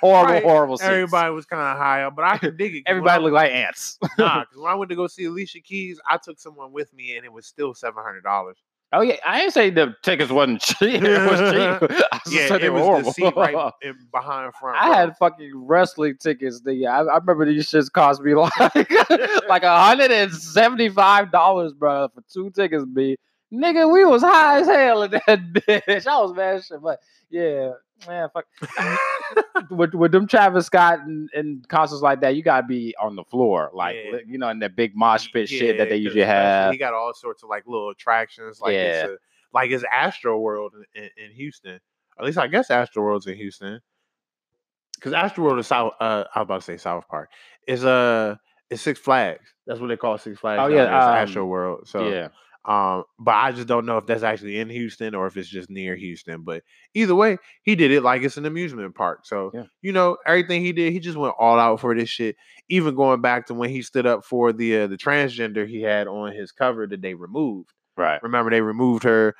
[0.00, 0.42] horrible, Right.
[0.42, 0.88] horrible seats.
[0.88, 2.82] everybody was kind of high up, but I can dig it.
[2.86, 3.98] Everybody looked like ants.
[4.18, 7.16] nah, because when I went to go see Alicia Keys, I took someone with me,
[7.16, 8.58] and it was still seven hundred dollars.
[8.92, 11.02] Oh yeah, I didn't say the tickets wasn't cheap.
[11.02, 11.90] it was cheap.
[12.12, 13.10] I just Yeah, said it was horrible.
[13.10, 14.78] the seat right in, behind front.
[14.82, 14.94] I row.
[14.94, 16.60] had fucking wrestling tickets.
[16.62, 16.88] Nigga.
[16.88, 18.54] I, I remember these shits cost me like
[19.48, 22.84] like a hundred and seventy five dollars, bro, for two tickets.
[22.84, 23.16] B,
[23.52, 26.06] nigga, we was high as hell in that bitch.
[26.06, 26.98] I was mad shit, but
[27.30, 27.72] yeah,
[28.06, 28.46] man, fuck.
[29.70, 33.24] with with them Travis Scott and, and concerts like that, you gotta be on the
[33.24, 34.18] floor, like Yeah.
[34.26, 36.72] you know, in that big mosh pit shit that they usually have.
[36.72, 39.16] He got all sorts of like little attractions, like it's a,
[39.52, 41.80] like it's Astro World in, in, in Houston.
[42.18, 43.80] At least I guess Astro World's in Houston.
[44.94, 45.94] Because Astro World is South.
[45.98, 47.30] Uh, I was about to say South Park.
[47.66, 48.36] Is uh,
[48.68, 49.54] it's Six Flags.
[49.66, 50.60] That's what they call Six Flags.
[50.62, 51.88] Oh, yeah, um, Astro World.
[51.88, 52.28] So yeah,
[52.64, 55.70] um, but I just don't know if that's actually in Houston or if it's just
[55.70, 56.42] near Houston.
[56.42, 56.62] But
[56.94, 59.24] either way, he did it like it's an amusement park.
[59.24, 59.64] So Yeah.
[59.82, 62.36] you know everything he did, he just went all out for this shit.
[62.68, 66.06] Even going back to when he stood up for the uh, the transgender he had
[66.06, 67.70] on his cover that they removed.
[67.96, 68.22] right.
[68.22, 69.34] Remember they removed her,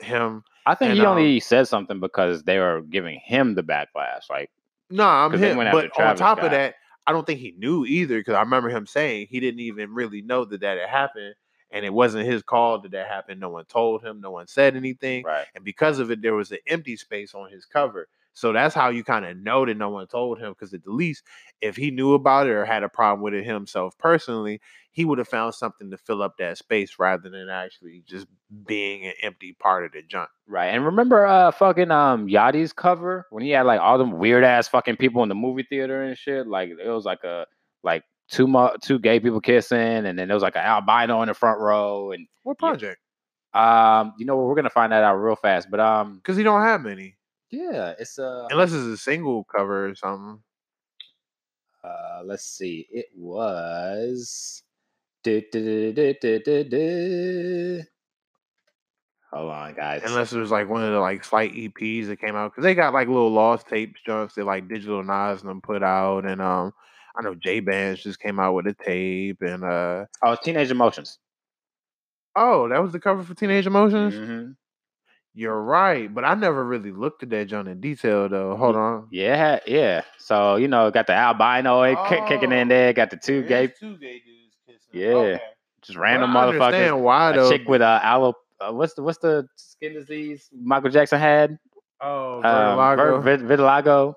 [0.00, 0.42] him.
[0.66, 4.28] I think and, he um, only said something because they were giving him the backlash.
[4.30, 4.50] Like,
[4.90, 5.56] No, I'm they him.
[5.58, 6.44] But on top Scott.
[6.44, 6.74] of that,
[7.06, 10.22] I don't think he knew either because I remember him saying he didn't even really
[10.22, 11.34] know that that had happened,
[11.74, 13.40] and it wasn't his call that that happened.
[13.40, 14.20] No one told him.
[14.20, 15.24] No one said anything.
[15.24, 15.46] right.
[15.56, 18.08] and because of it, there was an empty space on his cover.
[18.32, 20.52] So that's how you kind of know that no one told him.
[20.52, 21.24] Because at the least,
[21.60, 24.60] if he knew about it or had a problem with it himself personally,
[24.92, 28.26] he would have found something to fill up that space rather than actually just
[28.66, 30.30] being an empty part of the junk.
[30.46, 30.68] Right.
[30.68, 34.68] And remember uh fucking um Yachty's cover when he had like all them weird ass
[34.68, 36.46] fucking people in the movie theater and shit?
[36.46, 37.46] Like it was like a
[37.82, 41.28] like two mo- two gay people kissing and then there was like an albino in
[41.28, 42.68] the front row and What Yeah.
[42.70, 43.00] project?
[43.54, 45.70] um you know we're gonna find that out real fast.
[45.70, 47.16] But um Because he don't have many,
[47.50, 50.42] yeah, it's uh unless it's a single cover or something.
[51.84, 52.86] uh let's see.
[52.90, 54.62] It was
[55.22, 57.82] du- du- du-.
[59.32, 60.02] Hold on guys.
[60.04, 62.74] Unless it was like one of the like slight EPs that came out because they
[62.74, 66.40] got like little lost tapes junks that like Digital Nas and them put out, and
[66.40, 66.72] um,
[67.16, 71.18] I know J Bands just came out with a tape, and uh, oh Teenage Emotions.
[72.36, 74.14] oh, that was the cover for Teenage Emotions.
[74.14, 74.56] Mhm.
[75.36, 78.56] You're right, but I never really looked at that joint in detail though.
[78.56, 79.08] Hold on.
[79.10, 80.02] Yeah, yeah.
[80.18, 83.66] So you know, got the albino ki- kicking in Oh, there, got the two gay,
[83.66, 85.00] two gay dudes kissing.
[85.00, 85.08] Yeah.
[85.14, 85.40] Okay.
[85.82, 86.62] just random I motherfuckers.
[86.66, 88.34] understand why A chick with a aloe.
[88.60, 91.58] Uh, what's the what's the skin disease Michael Jackson had?
[92.00, 94.14] oh, Um, vitiligo.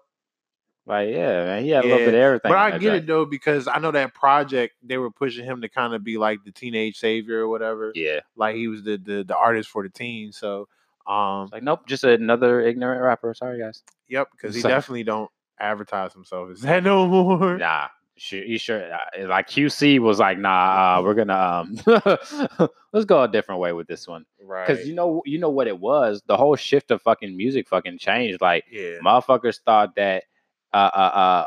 [0.87, 2.49] Like yeah, man, he had a little bit of everything.
[2.49, 2.95] But I get joint.
[2.95, 6.17] it though because I know that project they were pushing him to kind of be
[6.17, 7.91] like the teenage savior or whatever.
[7.93, 10.37] Yeah, Like he was the the, the artist for the teens.
[10.37, 10.69] So
[11.05, 13.33] um, It's like nope, just another ignorant rapper.
[13.33, 13.83] Sorry guys.
[14.07, 17.57] yep, because he So- definitely don't advertise himself as that no more.
[17.57, 18.89] Nah, sure, you sure?
[18.93, 21.77] uh, Like QC was like, nah, uh, we're gonna um,
[22.93, 24.25] let's go a different way with this one.
[24.41, 24.65] Right.
[24.67, 26.21] Because you know, you know what it was.
[26.27, 28.39] The whole shift of fucking music fucking changed.
[28.39, 28.99] Like yeah.
[29.03, 30.23] motherfuckers thought that
[30.73, 31.45] uh uh uh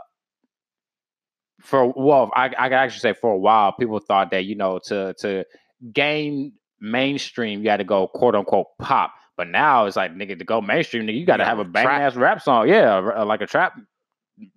[1.61, 4.79] for well, I I can actually say for a while, people thought that you know
[4.85, 5.45] to to
[5.93, 9.13] gain mainstream, you had to go quote unquote pop.
[9.37, 11.65] But now it's like nigga to go mainstream, nigga, you got to gotta have a
[11.65, 13.75] banging ass rap song, yeah, uh, like a trap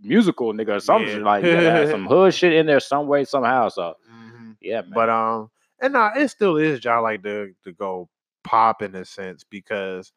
[0.02, 1.19] musical nigga or something.
[1.19, 1.23] Yeah.
[1.23, 3.69] Like you some hood shit in there some way somehow.
[3.69, 4.58] So Mhm.
[4.62, 4.91] yeah, man.
[4.93, 8.10] But um, and nah, it still is job like to to go
[8.43, 10.12] pop in a sense because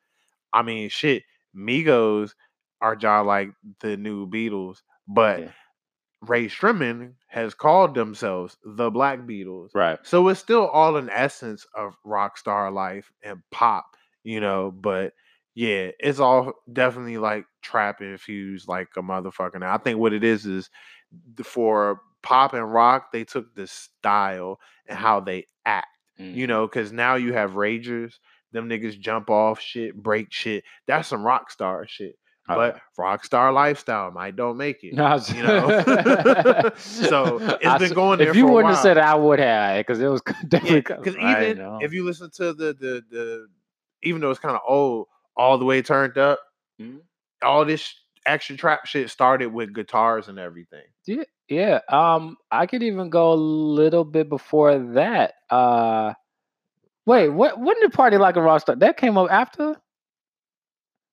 [0.53, 1.23] I mean shit,
[1.55, 2.33] Migos
[2.81, 5.53] are job like the new Beatles, but Yeah.
[6.23, 9.71] Rae Sremmurd has called themselves the Black Beatles.
[9.75, 9.99] right.
[10.03, 15.13] So it's still all an essence of rock star life and pop, you know, but
[15.55, 19.61] yeah, it's all definitely like trap infused like a motherfucker.
[19.61, 20.71] Now I think what it is is
[21.43, 25.89] for pop and rock, they took the style and how they act.
[26.19, 26.49] You Mhm.
[26.49, 28.19] know, because now you have ragers.
[28.53, 30.65] Them niggas jump off shit, break shit.
[30.87, 32.19] That's some rock star shit.
[32.49, 32.81] But Okay.
[32.99, 34.95] rock star lifestyle might don't make it.
[34.95, 36.71] No, you know?
[36.77, 40.01] So, it's I been going there If you wouldn't have said I would have, because
[40.01, 40.81] it was definitely.
[40.83, 43.47] Because I even if you listen to the the the
[44.03, 45.07] even though it's kind of old,
[45.37, 46.39] all the way turned up,
[46.81, 47.01] Mhm.
[47.43, 47.95] all this
[48.27, 50.85] extra trap shit started with guitars and everything.
[51.07, 51.81] Yeah, yeah.
[51.89, 55.35] Um, I could even go a little bit before that.
[55.51, 56.13] Uh,
[57.07, 57.59] wait, what?
[57.61, 58.77] When did Party Like a Rock Star?
[58.77, 59.77] That came up after,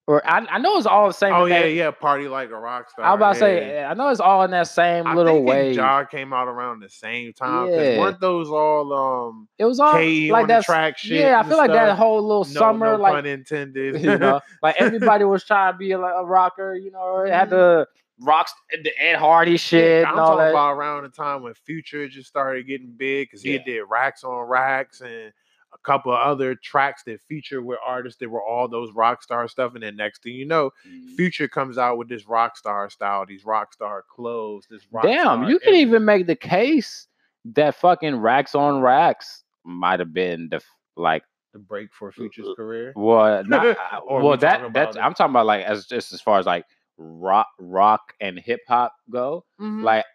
[0.06, 1.34] or I, I know it's all the same.
[1.34, 3.06] Oh yeah, that- yeah, party like a rock star.
[3.06, 3.60] I was about to yeah.
[3.60, 5.74] say, I know it's all in that same I little think way.
[5.74, 7.70] Jar came out around the same time.
[7.70, 8.00] Yeah.
[8.00, 10.66] weren't those all um It was all K like that.
[10.66, 11.22] track shit?
[11.22, 14.02] Yeah, I feel like that whole little no, summer, no like pun intended.
[14.02, 16.76] you know, like everybody was trying to be like a rocker.
[16.76, 17.88] You know, it had the
[18.20, 20.50] rocks, the Ed Hardy Yeah, shit I'm and all talking that.
[20.52, 23.64] about around the time when Future just started getting big because he Yeah.
[23.66, 25.32] did racks on racks and
[25.74, 29.48] a couple of other tracks that feature with artists that were all those rock star
[29.48, 29.74] stuff.
[29.74, 31.16] And then next thing you know, Mhm.
[31.16, 35.44] Future comes out with this rock star style, these rock star clothes, this rock Damn,
[35.50, 37.08] you can even make the case
[37.46, 40.62] that fucking racks on racks might have been the
[40.96, 42.94] like the break for Future's career.
[42.96, 43.78] well not
[44.10, 45.00] well that that's it?
[45.00, 46.66] I'm talking about like as just as far as like
[46.98, 49.84] rock rock and hip hop go Mm-hmm.
[49.84, 50.06] like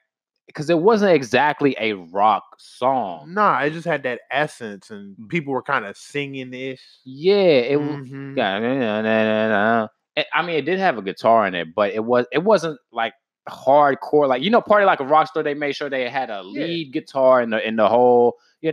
[0.48, 3.32] because it wasn't exactly a rock song.
[3.32, 5.28] Nah, it just had that essence, and Mm.
[5.28, 6.82] people were kind of singing ish.
[7.04, 8.36] Yeah, it w- Mhm.
[8.36, 9.88] yeah, na- na- na- na- na.
[10.16, 12.80] It- I mean, it did have a guitar in it, but it was it wasn't
[12.90, 13.12] like
[13.48, 14.26] hardcore.
[14.26, 15.42] Like you know, party like a rock star.
[15.42, 16.64] They made sure they had a Yeah.
[16.64, 18.72] lead guitar in the in the whole yeah,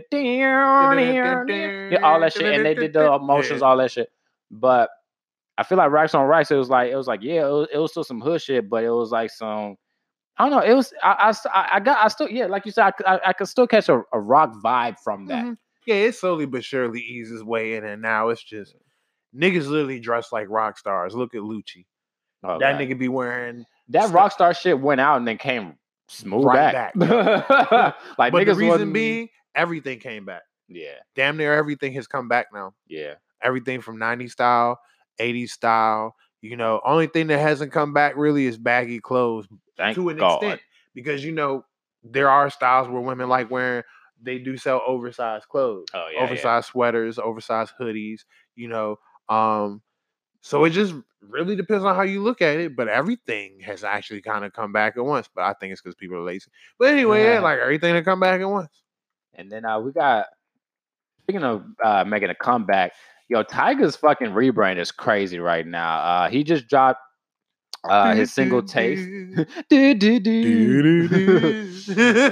[1.92, 4.10] yeah, all that shit, and they did the emotions, all that shit.
[4.50, 4.90] But
[5.58, 7.68] I feel like Racks on Racks, it was like it was like yeah, it was,
[7.72, 9.76] it was still some hood shit, but it was like some.
[10.38, 10.64] I don't know.
[10.66, 13.48] It was I, I, I got I still yeah, like you said, I, I could
[13.48, 15.44] still catch a, a rock vibe from that.
[15.44, 15.56] Mhm.
[15.86, 18.74] Yeah, it slowly but surely eases way in, and now it's just
[19.34, 21.14] niggas literally dressed like rock stars.
[21.14, 21.86] Look at Lucci.
[22.42, 22.80] Oh, that God.
[22.80, 23.64] nigga be wearing.
[23.88, 25.74] That stuff- rock star shit went out and then came
[26.08, 26.94] smooth Right back.
[26.94, 30.42] back, like but the reason wasn't- being, everything came back.
[30.68, 32.74] yeah, Damn near everything has come back now.
[32.88, 34.78] yeah, Everything from 90s style,
[35.20, 36.14] 80s style.
[36.42, 39.46] You know, only thing that hasn't come back really is baggy clothes
[39.76, 40.36] thank to an God.
[40.42, 40.60] extent
[40.94, 41.64] because you know
[42.02, 43.82] there are styles where women like wearing
[44.22, 46.24] they do sell oversized clothes Oh yeah, yeah.
[46.24, 48.20] oversized sweaters oversized hoodies
[48.54, 48.96] you know
[49.28, 49.82] um
[50.40, 54.22] so it just really depends on how you look at it but everything has actually
[54.22, 56.88] kind of come back at once but i think it's because people are lazy but
[56.92, 57.40] anyway yeah Yeah.
[57.40, 58.82] like everything to come back at once
[59.34, 60.26] And then uh, we got
[61.24, 62.92] speaking of uh, making a comeback.
[63.28, 65.98] Yo, Tyga's fucking rebrand is crazy right now.
[65.98, 67.00] Uh, he just dropped
[67.88, 69.08] uh, his single "Taste."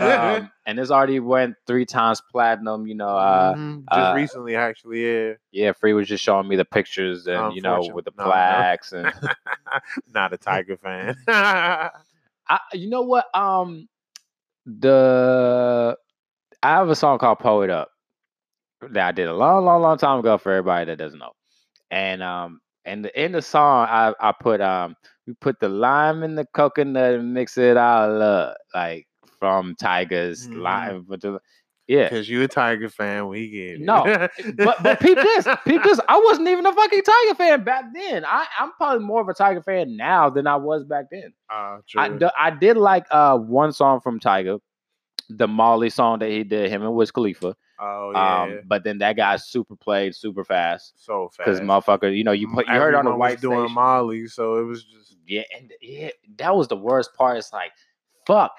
[0.01, 2.87] Um, and it's already went three times platinum.
[2.87, 6.57] You know, uh, Mhm, just uh, recently actually yeah yeah, Free was just showing me
[6.57, 8.25] the pictures and you know with the no, no.
[8.25, 9.12] plaques and
[10.12, 13.27] not a Tyga fan I, you know what?
[13.35, 13.88] Um,
[14.66, 15.97] the
[16.62, 17.90] I have a song called "Poet Up"
[18.90, 21.33] that I did a long, long, long time ago for everybody that doesn't know.
[21.90, 26.35] And um, and in the song, I I put um, we put the lime in
[26.35, 29.07] the coconut and mix it all up, like
[29.38, 30.62] from Tyga's Mhm.
[30.62, 31.07] lime.
[31.09, 31.38] But the,
[31.87, 33.81] yeah, Because you a Tyga fan, we get it.
[33.81, 34.05] No,
[34.64, 36.01] but but peep this, peep this.
[36.09, 38.25] I wasn't even a fucking Tyga fan back then.
[38.25, 41.33] I I'm probably more of a Tyga fan now than I was back then.
[41.51, 42.18] Uh, I, true.
[42.18, 44.61] d- I did like uh one song from Tyga,
[45.31, 47.57] the Molly song that he did him and Wiz Khalifa.
[47.81, 51.38] oh yeah, Um, but then that guy super played super fast so fast.
[51.38, 53.74] because motherfucker, you know, you put you heard on the white doing station.
[53.74, 57.38] Molly, so it was just Yeah, and yeah, that was the worst part.
[57.38, 57.72] It's like,
[58.27, 58.53] fuck,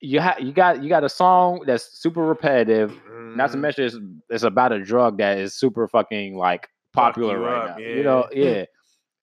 [0.00, 2.98] you ha- you got you got a song that's super repetitive.
[3.36, 3.60] Not to mhm.
[3.60, 3.96] mention it's,
[4.28, 7.84] it's about a drug that is super fucking like popular right up, now.
[7.84, 8.44] You know, yeah.
[8.44, 8.64] yeah.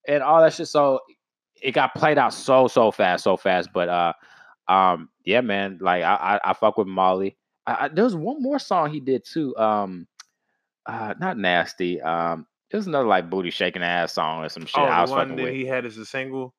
[0.08, 0.68] And all that shit.
[0.68, 1.00] So
[1.62, 3.68] it got played out so so fast, so fast.
[3.72, 4.14] But uh
[4.70, 7.36] um yeah, man, like I I, I fuck with Molly.
[7.66, 9.56] I, I, there was one more song he did too.
[9.56, 10.06] Um
[10.86, 12.00] uh not nasty.
[12.00, 15.10] Um it was another like booty shaking ass song or some shit oh, I was
[15.10, 15.52] one that with.
[15.52, 16.54] he had as a single,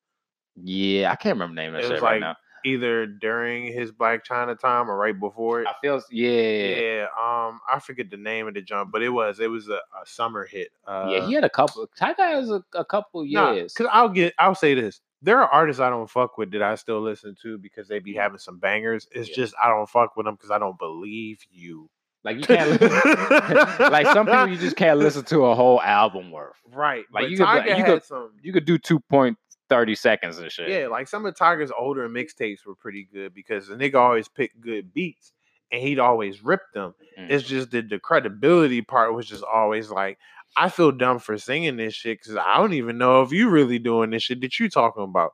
[0.61, 2.35] Yeah, I can't remember the name of It that shit right now.
[2.65, 5.67] either during his Blac Chyna time or right before it.
[5.67, 7.03] I feel yeah, yeah.
[7.17, 10.05] Um, I forget the name of the jump, but it was it was a, a
[10.05, 10.69] summer hit.
[10.85, 11.87] Uh, Yeah, he had a couple.
[11.99, 13.73] Tyga has a, a couple Nah, years.
[13.73, 14.99] Cause I'll get I'll say this.
[15.21, 18.13] There are artists I don't fuck with that I still listen to because they be
[18.15, 19.07] having some bangers.
[19.11, 19.35] It's Yeah.
[19.35, 21.89] just I don't fuck with them because I don't believe you.
[22.23, 22.79] Like you can't
[23.79, 26.55] like some people you just can't listen to a whole album worth.
[26.73, 27.05] right.
[27.11, 29.37] Like, Like you could you could- some You could do two point
[29.69, 30.69] thirty seconds and shit.
[30.69, 34.59] yeah, like some of Tyga's older mixtapes were pretty good because the nigga always picked
[34.59, 35.31] good beats
[35.71, 36.93] and he'd always rip them.
[37.17, 37.29] Mm.
[37.31, 40.17] It's just that the credibility part was just always like,
[40.55, 43.79] I feel dumb for singing this shit because I don't even know if you really
[43.79, 45.33] doing this shit that you talking about.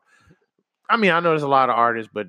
[0.90, 2.28] I mean, I know there's a lot of artists, but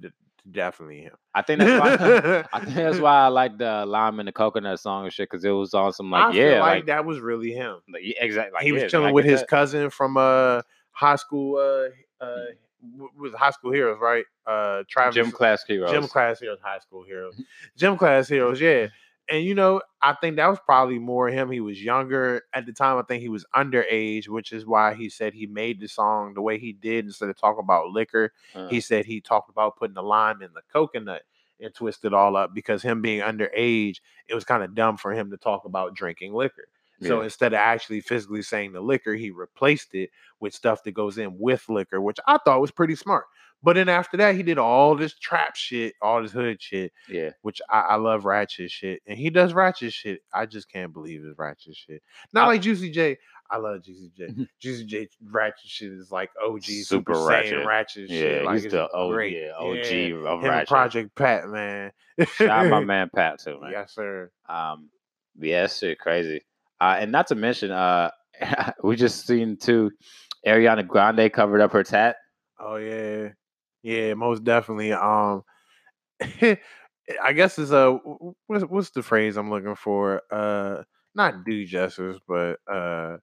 [0.50, 1.14] definitely him.
[1.34, 2.44] I think that's why.
[2.52, 5.44] I think that's why I like the lime and the coconut song and shit because
[5.44, 7.76] it was on some like I feel yeah, like, like, that was really him.
[7.92, 8.52] like, exactly.
[8.54, 9.48] Like, he was yeah, chilling with his that.
[9.48, 10.62] cousin from uh
[10.92, 12.46] high school uh uh
[12.80, 13.08] Mm.
[13.18, 15.90] was high school heroes right uh Travis gym class heroes.
[15.90, 17.34] gym class heroes high school heroes
[17.76, 18.86] gym class heroes yeah
[19.30, 22.72] and you know I think that was probably more him he was younger at the
[22.72, 26.34] time I think he was underage which is why he said he made the song
[26.34, 29.76] the way he did instead of talking about liquor Uh, he said he talked about
[29.76, 31.22] putting the lime in the coconut
[31.60, 35.12] and twist it all up because him being underage it was kind of dumb for
[35.12, 36.68] him to talk about drinking liquor
[37.02, 37.24] so Yeah.
[37.24, 41.38] instead of actually physically saying the liquor, he replaced it with stuff that goes in
[41.38, 43.24] with liquor, which I thought was pretty smart.
[43.60, 47.30] But then after that, he did all this trap shit, all this hood shit, yeah,
[47.42, 49.02] which I, I love ratchet shit.
[49.06, 50.20] And he does ratchet shit.
[50.32, 52.00] I just can't believe his ratchet shit.
[52.32, 53.18] Not I- like Juicy J.
[53.50, 54.28] I love Juicy J.
[54.60, 57.66] Juicy J ratchet shit is like OG Super, Super ratchet.
[57.66, 58.20] ratchet yeah.
[58.20, 58.44] shit.
[58.44, 59.36] Like he's the O, great.
[59.36, 60.28] yeah, OG Yeah.
[60.28, 60.68] of Him Ratchet.
[60.68, 61.90] Project Pat, man.
[62.34, 63.70] Shout out my man Pat too, man.
[63.72, 64.30] Yes, sir.
[64.48, 64.90] Um,
[65.40, 66.42] yeah, shit crazy.
[66.80, 68.10] Uh, and not to mention, uh,
[68.82, 69.90] we just seen too,
[70.46, 72.16] Ariana Grande covered up her tat.
[72.60, 73.28] Oh yeah,
[73.82, 74.92] yeah, most definitely.
[74.92, 75.42] Um,
[76.22, 77.98] I guess it's a
[78.46, 80.22] what's what's the phrase I'm looking for?
[80.30, 80.82] Uh,
[81.14, 83.16] not do justice, but uh,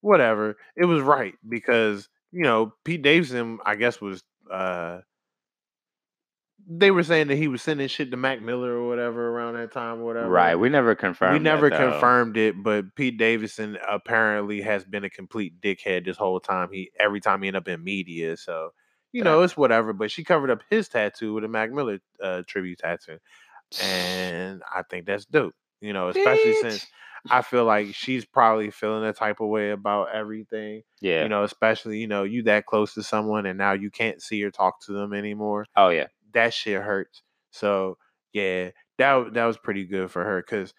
[0.00, 0.56] whatever.
[0.76, 4.22] It was right because you know Pete Davidson, I guess, was
[4.52, 5.00] uh.
[6.70, 9.72] They were saying that he was sending shit to Mac Miller or whatever around that
[9.72, 10.28] time, or whatever.
[10.28, 10.54] Right.
[10.54, 11.32] We never confirmed.
[11.32, 11.90] we never though.
[11.92, 16.68] confirmed it, but Pete Davidson apparently has been a complete dickhead this whole time.
[16.70, 18.70] He every time he end up in media, so
[19.12, 19.94] you know it's whatever.
[19.94, 23.18] But she covered up his tattoo with a Mac Miller uh, tribute tattoo,
[23.82, 25.54] and I think that's dope.
[25.80, 26.86] You know, especially since
[27.30, 30.82] I feel like she's probably feeling a type of way about everything.
[31.00, 31.22] Yeah.
[31.22, 34.42] You know, especially you know you that close to someone and now you can't see
[34.42, 36.06] or talk to them anymore oh yeah.
[36.34, 37.22] That shit hurts.
[37.50, 37.98] So
[38.32, 40.74] yeah, that that was pretty good for her because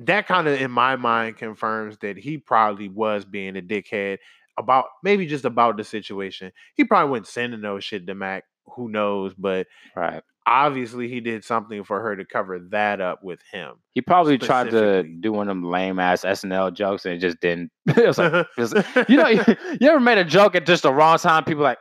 [0.00, 4.18] that kind of in my mind confirms that he probably was being a dickhead
[4.58, 6.52] about maybe just about the situation.
[6.74, 8.44] He probably wasn't sending those shit to Mac.
[8.74, 9.32] Who knows?
[9.38, 10.22] But Right.
[10.46, 13.74] obviously he did something for her to cover that up with him.
[13.92, 17.40] He probably tried to do one of them lame ass SNL jokes and it just
[17.40, 17.70] didn't.
[17.86, 18.74] it was like, it was-
[19.08, 19.42] you know, you,
[19.80, 21.44] you ever made a joke at just the wrong time?
[21.44, 21.78] People like.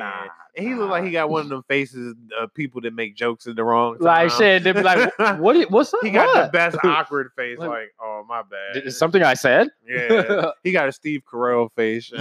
[0.00, 0.24] Nah.
[0.56, 3.46] And he looked like he got one of them faces of people that make jokes
[3.46, 4.04] in the wrong time.
[4.04, 4.64] like shit.
[4.64, 5.70] They'd be like, "What?
[5.70, 6.00] What's up?
[6.02, 6.46] he got what?
[6.46, 7.58] the best awkward face.
[7.58, 8.92] Like- Like, oh my bad.
[8.92, 9.68] something I said.
[9.86, 10.50] Yeah.
[10.64, 12.12] He got a Steve Carell face.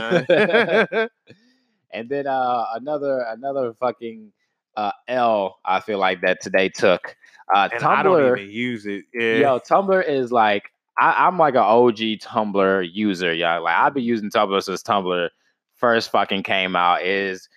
[1.92, 4.32] And then uh, another another fucking
[4.78, 5.58] uh, L.
[5.66, 7.16] I feel like that today took.
[7.54, 9.06] Uh, and I don't Tumblr, even use it.
[9.14, 9.34] Yeah.
[9.38, 13.34] yo, Tumblr is like I, I'm like an OG Tumblr user.
[13.34, 13.64] y'all.
[13.64, 15.30] like I've been using Tumblr since Tumblr
[15.78, 17.02] first fucking came out.
[17.04, 17.50] Is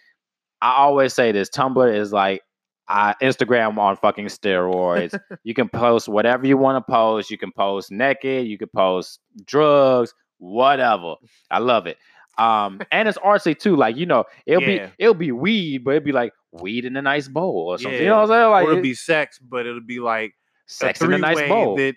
[0.63, 2.41] I always say this: Tumblr is like
[2.89, 5.19] uh, Instagram on fucking steroids.
[5.45, 7.31] you can post whatever you want to post.
[7.31, 8.47] You can post naked.
[8.47, 11.17] You can post drugs, whatever.
[11.51, 11.99] I love it.
[12.39, 13.77] Um, and it's artsy too.
[13.77, 14.87] Like you know, it'll Yeah.
[14.87, 18.01] be it'll be weed, but it'll be like weed in a nice bowl or something.
[18.01, 18.51] You know what I'm saying?
[18.51, 20.33] Like or it'll it- be sex, but it'll be like
[20.67, 21.77] sex a in a nice bowl.
[21.77, 21.97] that-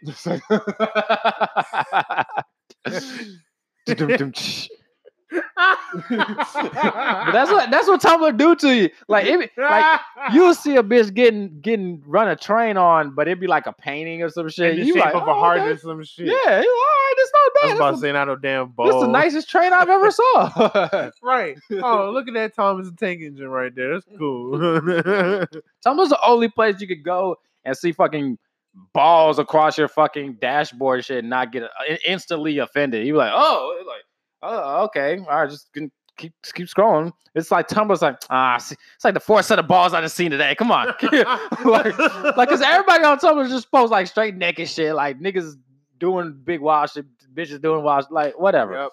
[5.55, 6.07] but
[7.33, 8.89] that's what that's what Tumblr do to you.
[9.07, 10.01] Like it, like
[10.33, 13.73] you'll see a bitch getting getting run a train on, but it'd be like a
[13.73, 14.79] painting or some shit.
[14.79, 15.71] in You like, of a oh, heart okay.
[15.71, 16.27] or some shit.
[16.27, 17.13] Yeah, you all right.
[17.17, 17.63] It's not bad.
[17.63, 17.77] I was bad.
[17.77, 18.85] about to say not no damn bowl.
[18.87, 21.11] that's the nicest train I've ever saw.
[21.21, 21.57] Right.
[21.71, 23.93] Oh, look at that Thomas the Tank Engine right there.
[23.93, 24.57] That's cool.
[24.57, 28.37] Tumblr's the only place you could go and see fucking
[28.93, 31.69] balls across your fucking dashboard shit and not get uh,
[32.05, 33.05] instantly offended.
[33.05, 34.03] You're like, oh, like,
[34.45, 35.71] oh, okay, all right, just
[36.17, 37.11] keep keep scrolling.
[37.33, 40.15] It's like Tumblr's like, ah, see- it's like the fourth set of balls I just
[40.15, 40.55] seen today.
[40.55, 40.87] Come on,
[41.65, 41.97] like,
[42.37, 45.55] like, cause everybody on Tumblr just post like straight naked shit, like niggas
[45.99, 48.73] doing big wild shit, bitches doing wild, shit, like whatever.
[48.73, 48.91] Yep.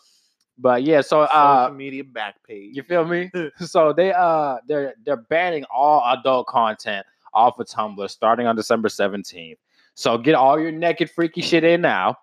[0.58, 2.76] But yeah, so uh, Social media back page.
[2.76, 3.30] you feel me?
[3.58, 8.88] so they uh they're they're banning all adult content off of Tumblr starting on December
[8.88, 9.56] 17th.
[9.94, 12.16] So get all your naked freaky shit in now.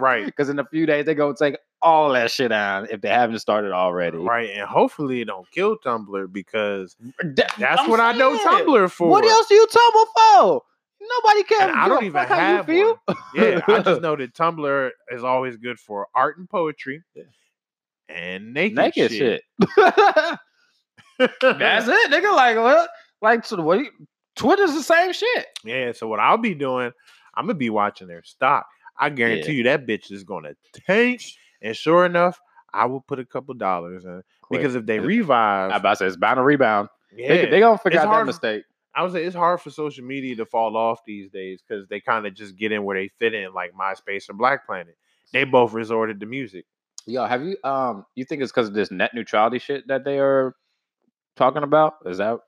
[0.00, 0.24] Right.
[0.24, 3.38] Because in a few days they're gonna take all that shit down if they haven't
[3.38, 4.16] started already.
[4.18, 4.50] Right.
[4.50, 8.36] And hopefully it don't kill Tumblr because That- that's I'm what I know.
[8.38, 9.08] Tumblr for.
[9.08, 10.62] What else do you Tumblr for?
[11.00, 11.72] Nobody cares.
[11.76, 12.98] I don't even how you have feel.
[13.04, 13.16] one.
[13.34, 17.24] Yeah, I just know that Tumblr is always good for art and poetry Yeah.
[18.08, 19.42] and naked, naked shit.
[19.50, 19.76] shit.
[21.18, 22.34] That's it, nigga.
[22.34, 22.88] Like what?
[23.22, 23.78] Like so what?
[23.80, 23.90] you-
[24.36, 25.46] Twitter's the same shit.
[25.64, 25.92] Yeah.
[25.92, 26.90] So what I'll be doing,
[27.34, 28.66] I'm gonna be watching their stock.
[28.98, 29.58] I guarantee Yeah.
[29.58, 30.54] you that bitch is gonna
[30.86, 31.22] tank.
[31.64, 32.40] And sure enough,
[32.72, 34.60] I will put a couple dollars in Quick.
[34.60, 36.88] because if they I revive, about to say it's bound to rebound.
[37.16, 38.64] yeah, They, they gonna figure out that mistake.
[38.94, 41.98] I would say it's hard for social media to fall off these days because they
[42.00, 44.96] kind of just get in where they fit in, like MySpace or Black Planet.
[45.32, 46.64] They both resorted to music.
[47.06, 50.18] Yo, have you um you think it's because of this net neutrality shit that they
[50.18, 50.54] are
[51.36, 51.94] talking about?
[52.06, 52.38] Is that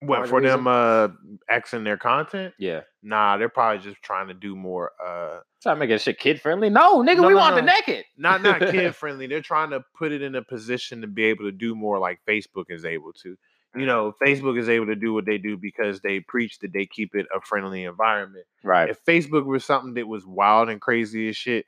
[0.00, 1.08] What for the them uh
[1.50, 2.54] Xing their content?
[2.58, 2.82] yeah?
[3.02, 6.40] Nah, they're probably just trying to do more uh Trying to make that shit kid
[6.40, 6.70] friendly?
[6.70, 7.72] No, nigga, No, we no, want the no.
[7.72, 8.04] naked.
[8.16, 9.26] not not kid friendly.
[9.26, 12.20] They're trying to put it in a position to be able to do more like
[12.28, 13.36] Facebook is able to.
[13.76, 16.86] You know, Facebook is able to do what they do because they preach that they
[16.86, 18.46] keep it a friendly environment.
[18.64, 18.88] Right.
[18.88, 21.66] If Facebook was something that was wild and crazy as shit,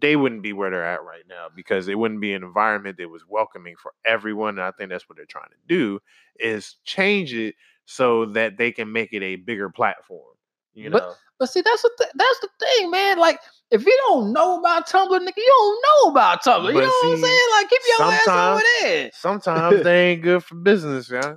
[0.00, 3.08] they wouldn't be where they're at right now because it wouldn't be an environment that
[3.08, 4.58] was welcoming for everyone.
[4.58, 6.00] And I think that's what they're trying to do
[6.38, 7.54] is change it
[7.84, 10.34] so that they can make it a bigger platform.
[10.74, 13.18] You know, But see, that's the th- that's the thing, man.
[13.18, 13.38] Like,
[13.70, 16.68] if you don't know about Tumblr, nigga, you don't know about Tumblr.
[16.68, 17.48] you But know what I'm saying?
[17.56, 19.10] Like, keep your ass over there.
[19.12, 21.34] sometimes they ain't good for business, yeah.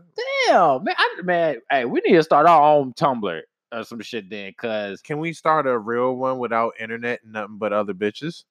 [0.47, 1.55] Damn, man, I, man.
[1.69, 3.41] Hey, we need to start our own Tumblr
[3.75, 7.57] or some shit then, cause Can we start a real one without internet and nothing
[7.57, 8.43] but other bitches?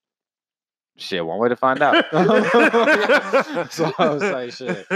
[0.96, 2.04] shit, one way to find out.
[3.72, 4.86] so I was like, shit,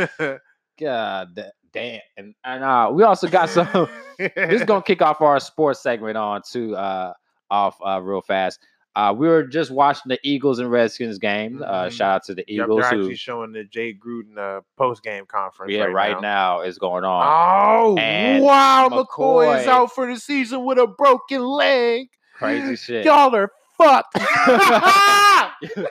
[0.79, 3.89] God da- damn, and and uh, we also got some.
[4.19, 6.77] this is gonna kick off our sports segment on too.
[6.77, 7.13] Uh,
[7.51, 8.61] off uh, real fast.
[8.97, 11.63] Uh, we were just watching the Eagles and Redskins game.
[11.63, 11.93] Uh, Mhm.
[11.93, 15.03] shout out to the Yep, Eagles they're who, actually showing the Jay Gruden uh, post
[15.05, 15.73] game conference.
[15.73, 16.63] yeah, right, now.
[16.63, 17.25] is going on.
[17.27, 18.89] Oh And wow!
[18.91, 22.09] McCoy is out for the season with a broken leg.
[22.35, 23.05] Crazy shit.
[23.05, 24.17] Y'all are fucked.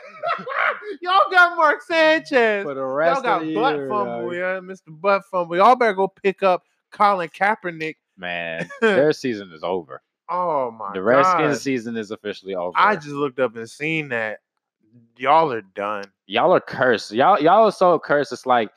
[1.02, 2.64] Y'all got Mark Sanchez.
[2.64, 4.80] For the rest Y'all got of the butt year, fumble, yeah, Mr.
[4.88, 5.56] Butt Fumble.
[5.58, 7.96] Y'all better go pick up Colin Kaepernick.
[8.18, 10.02] man, their season is over.
[10.30, 11.62] Oh my The Redskins God.
[11.62, 12.74] season is officially over.
[12.76, 14.40] I just looked up and seen that
[15.18, 16.04] y'all are done.
[16.26, 17.12] y'all are cursed.
[17.12, 18.34] Y'all y'all are so cursed.
[18.34, 18.70] It's like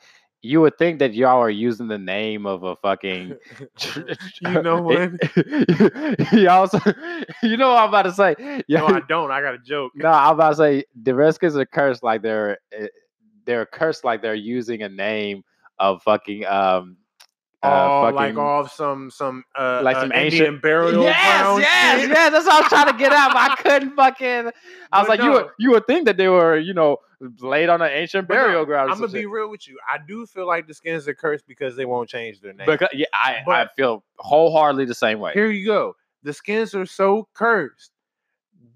[0.43, 3.35] you would think that y'all are using the name of a fucking.
[4.41, 5.11] You know what?
[6.33, 6.79] y'all, so-
[7.43, 8.35] you know what I'm about to say.
[8.39, 9.29] no, Yeah, I don't.
[9.31, 9.91] I got a joke.
[9.95, 12.87] no, I'm about to say the Redskins are cursed like they're eh,
[13.45, 15.43] they're cursed like they're using a name
[15.79, 16.97] of fucking um.
[17.63, 21.41] Oh, Uh, like fucking, off some some uh like uh, some Indian ancient- burial yes,
[21.41, 22.09] ground yes, shit.
[22.09, 22.31] yes.
[22.31, 23.27] That's what I was trying to get at.
[23.33, 24.51] but I couldn't fucking.
[24.91, 26.97] I was But like, you would you would think that they were, you know,
[27.39, 28.89] laid on an ancient But no, burial ground.
[28.91, 29.29] I'm gonna be shit.
[29.29, 29.77] real with you.
[29.87, 32.65] I do feel like the skins are cursed because they won't change their name.
[32.65, 35.33] Because yeah, I, I feel wholeheartedly the same way.
[35.33, 35.95] Here you go.
[36.23, 37.91] The skins are so cursed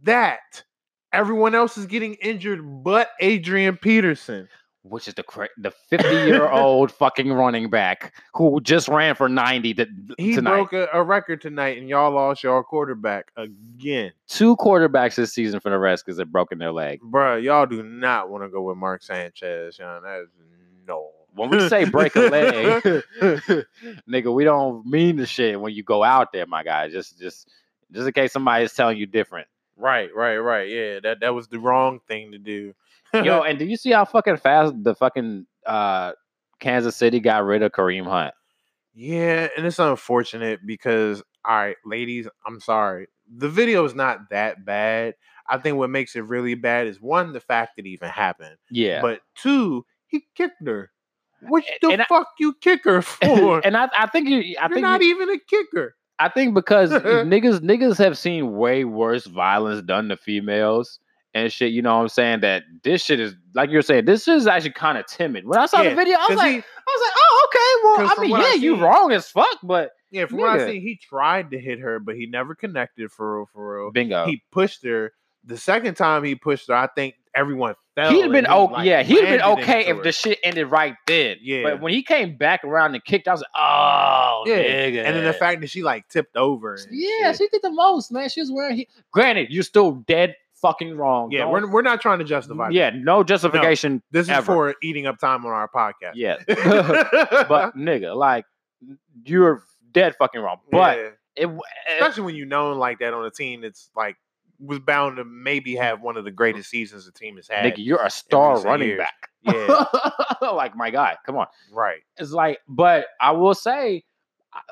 [0.04, 0.64] that
[1.12, 4.48] everyone else is getting injured but Adrian Peterson.
[4.88, 9.28] Which is the cra- the 50 year old fucking running back who just ran for
[9.28, 10.70] 90 th- He tonight.
[10.70, 14.12] broke a, a record tonight, and y'all lost your quarterback again.
[14.28, 17.00] Two quarterbacks this season for the Redskins have broken their leg.
[17.02, 20.04] Bruh, y'all do not want to go with Mark Sanchez, Sean.
[20.04, 20.30] That is
[20.88, 21.10] no.
[21.34, 22.84] When we say break a leg,
[24.10, 26.90] nigga, we don't mean the shit when you go out there, my guy.
[26.90, 27.50] Just just
[27.92, 29.48] just in case somebody is telling you different.
[29.78, 30.70] right, right, right.
[30.70, 32.74] Yeah, that that was the wrong thing to do.
[33.24, 36.14] Yo, and do you see how fucking fast the fucking uh
[36.60, 38.34] Kansas City got rid of Kareem Hunt?
[38.94, 43.08] Yeah, and it's unfortunate because all right, ladies, I'm sorry.
[43.38, 45.16] The video is not that bad.
[45.48, 48.56] I think what makes it really bad is one, the fact that it even happened.
[48.72, 49.02] Yeah.
[49.02, 50.92] But two, he kicked her.
[51.42, 53.62] What the And I- fuck you kick her for?
[53.64, 55.96] and I, I think you I You're think not you- even a kicker.
[56.18, 61.00] I think because niggas niggas have seen way worse violence done to females
[61.36, 61.72] and shit.
[61.72, 62.40] You know what I'm saying?
[62.40, 64.06] That this shit is like you're saying.
[64.06, 65.46] This is actually kind of timid.
[65.46, 68.04] When I saw Yeah, the video, I was like, he- I was like, oh okay.
[68.04, 70.66] Well, I mean, what I yeah, you wrong as fuck, but Yeah, from what I
[70.72, 73.46] see, he tried to hit her, but he never connected for real.
[73.54, 74.26] For real, bingo.
[74.26, 75.12] he pushed her.
[75.48, 78.12] The second time he pushed her, I think everyone fell.
[78.12, 78.74] He'd have been okay.
[78.74, 81.38] like, yeah, he'd have been okay if the shit ended right then.
[81.42, 81.62] Yeah.
[81.64, 85.04] But when he came back around and kicked, I was like, oh, Yeah, nigga.
[85.06, 86.80] and then the fact that she like tipped over.
[86.90, 87.38] yeah, shit.
[87.38, 88.28] she did the most, man.
[88.30, 88.78] She was wearing.
[88.78, 90.36] He- Granted, you're still dead
[90.66, 91.32] fucking wrong.
[91.32, 92.70] yeah, Don't- we're we're not trying to justify.
[92.70, 94.02] yeah, no justification.
[94.12, 94.46] this is ever.
[94.46, 96.14] for eating up time on our podcast.
[96.16, 98.46] Yeah, but nigga, like
[99.26, 100.58] you're dead fucking wrong.
[100.72, 101.10] But Yeah.
[101.36, 104.16] it, w- eh, especially when you know like that on a team that's like
[104.60, 107.66] was bound to maybe have one of the greatest seasons the team has had.
[107.66, 109.00] nigga, you're a star recent running years.
[109.00, 109.30] back.
[110.42, 110.52] Yeah.
[110.54, 111.48] like my guy, come on.
[111.74, 112.00] right.
[112.18, 114.04] It's like, but I will say,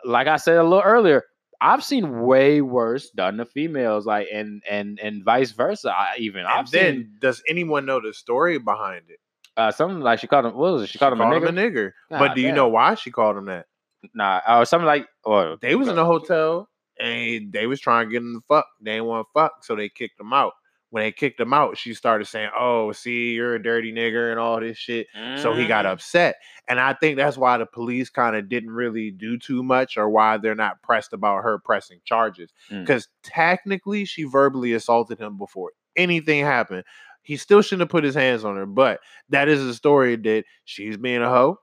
[0.05, 1.23] like I said a little earlier,
[1.63, 5.91] I've seen way worse done to females, like and and and vice versa.
[5.91, 9.19] I, even And I've then, seen does anyone know the story behind it?
[9.55, 10.55] uh, something like she called him.
[10.55, 10.89] What was it?
[10.89, 11.49] She called him a nigga.
[11.49, 11.91] nigger.
[12.09, 13.67] God but do you know why she called him that?
[14.13, 18.11] Nah, or something like or They was in a hotel and they was trying to
[18.11, 18.67] get him to fuck.
[18.81, 20.53] They didn't want to fuck, so they kicked him out.
[20.93, 24.39] When they kicked him out, she started saying, "Oh, see, you're a dirty nigger and
[24.39, 25.07] all this shit."
[25.41, 25.89] So he got Mhm.
[25.93, 26.35] upset,
[26.67, 30.07] and I think that's why the police kind of didn't really do too much, or
[30.07, 32.53] why they're not pressed about her pressing charges.
[32.69, 32.81] Mm.
[32.81, 36.83] Because technically, she verbally assaulted him before anything happened.
[37.23, 40.43] He still shouldn't have put his hands on her, but that is a story that
[40.65, 41.57] she's being a hoe,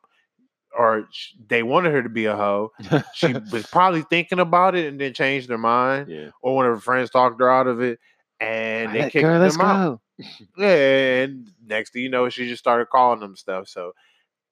[0.76, 1.07] or
[1.49, 2.72] they wanted her to be a hoe.
[3.14, 6.31] She was probably thinking about it and then changed her mind, yeah.
[6.43, 8.01] or one of her friends talked her out of it,
[8.41, 10.01] and they kicked girl, them out.
[10.18, 10.26] go.
[10.62, 13.68] And next thing you know, she just started calling them stuff.
[13.68, 13.93] So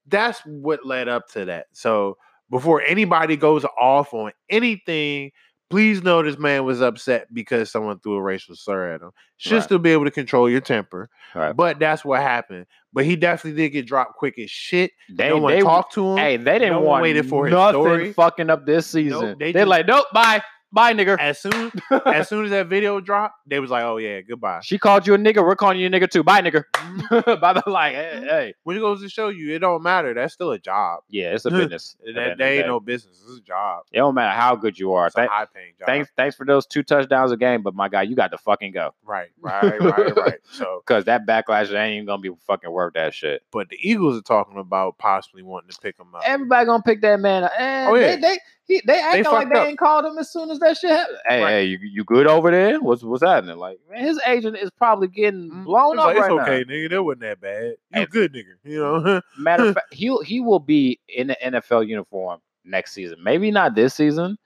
[0.06, 1.66] that's what led up to that.
[1.72, 2.16] So
[2.50, 5.30] before anybody goes off on anything,
[5.68, 9.10] please know this man was upset because someone threw a racial slur at him.
[9.36, 9.62] Should Right.
[9.62, 11.54] still be able to control your temper, Right.
[11.54, 12.64] but that's what happened.
[12.94, 14.92] But he definitely did get dropped quick as shit.
[15.10, 16.16] They, no one they talked to him.
[16.16, 18.12] Hey, they didn't No want waited for his nothing story.
[18.14, 19.36] fucking up this season.
[19.38, 21.16] they they are like, nope, bye, bye, nigger.
[21.18, 21.72] As soon
[22.06, 25.14] as soon as that video dropped, they was like, "Oh yeah, goodbye." she called you
[25.14, 25.42] a nigger.
[25.44, 26.22] We're calling you a nigger too.
[26.22, 26.64] Bye, nigger.
[26.74, 27.40] Mhm.
[27.40, 27.62] bye, bye.
[27.66, 30.14] Like, hey, hey, Which goes to show you, it don't matter.
[30.14, 31.00] That's still a job.
[31.08, 31.96] yeah, it's a business.
[32.04, 33.22] the That, ain't no business.
[33.28, 33.84] It's a job.
[33.92, 35.06] It don't matter how good you are.
[35.06, 35.86] It's a high paying job.
[35.86, 38.72] thanks, thanks for those two touchdowns a game, but my guy, you got to fucking
[38.72, 40.38] go Right, right, right, right.
[40.50, 43.42] So, because that backlash ain't even gonna be fucking worth that shit.
[43.52, 46.22] but the Eagles are talking about possibly wanting to pick him up.
[46.24, 47.44] Everybody gonna pick that man.
[47.44, 47.52] up.
[47.58, 48.16] And Oh, yeah.
[48.16, 48.38] they they
[48.68, 49.66] he, they acting like they up.
[49.66, 51.18] ain't called him as soon as that shit happened.
[51.26, 51.50] Hey, Right.
[51.50, 52.78] hey, you, you good over there?
[52.80, 53.56] What's what's happening?
[53.56, 56.64] Like, man, his agent is probably getting Mm, blown it's up like, it's right okay,
[56.64, 56.90] nigga.
[56.90, 57.74] That wasn't that bad.
[57.94, 59.20] You good nigga, you know.
[59.38, 63.18] Matter of fact, he he will be in the NFL uniform next season.
[63.22, 64.36] Maybe not this season,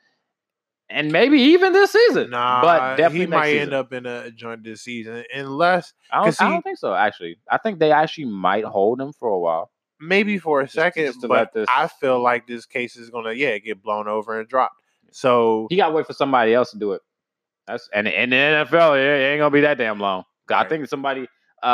[0.88, 2.30] and maybe even this season.
[2.30, 3.62] nah, but definitely he might season.
[3.62, 6.94] end up in a joint this season, unless I don't, I don't think so.
[6.94, 9.70] Actually, I think they actually might hold him for a while.
[10.02, 11.06] Maybe for a second.
[11.06, 14.38] just to but this- I feel like this case is gonna, yeah, get blown over
[14.38, 14.76] and dropped.
[15.12, 17.02] So He got to wait for somebody else to do it.
[17.66, 20.24] That's and in the NFL, yeah, it ain't gonna be that damn long.
[20.48, 21.28] 'Cause I think somebody,
[21.62, 21.66] uh,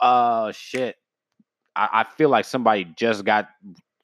[0.00, 0.96] uh, shit.
[1.74, 3.48] I, I feel like somebody just got,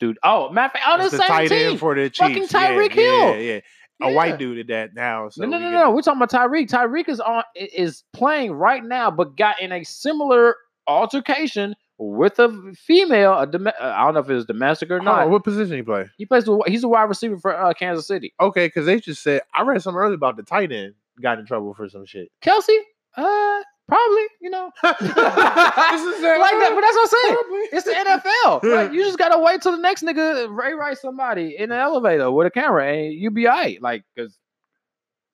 [0.01, 0.19] dude.
[0.25, 1.79] Oh, matter of fact, on the the same tight team.
[1.79, 2.53] for the Fucking Chiefs.
[2.53, 3.03] Yeah, Tyreek yeah,
[3.33, 3.41] Hill.
[3.41, 3.61] Yeah,
[4.03, 4.17] a Yeah.
[4.17, 5.29] white dude at that now.
[5.29, 5.91] So no, no, no, get- no.
[5.93, 6.69] We're talking about Tyreek.
[6.69, 10.57] Tyreek is on is playing right now, but got in a similar
[10.89, 13.39] altercation with a female.
[13.39, 15.29] A dom- uh, I don't know if it was domestic or not.
[15.29, 16.07] what position he play?
[16.17, 16.49] He plays.
[16.67, 18.33] He's a wide receiver for uh, Kansas City.
[18.41, 21.45] Okay, because they just said I read something earlier about the tight end got in
[21.47, 22.31] trouble for some shit.
[22.43, 22.75] Kelce,
[23.17, 24.27] uh, probably.
[24.41, 26.73] You know, like that.
[26.75, 27.69] But that's what I'm saying.
[27.73, 28.61] It's the NFL.
[28.71, 32.31] Like, you just gotta wait till the next nigga Ray Rice somebody in the elevator
[32.31, 33.83] with a camera and you be alright.
[33.83, 34.39] Like, cause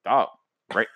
[0.03, 0.27] dog,
[0.73, 0.87] right?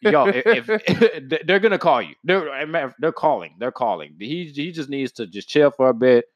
[0.00, 4.16] Yo, if, if they're gonna call you, they're they're calling, they're calling.
[4.18, 6.26] He he just needs to just chill for a bit,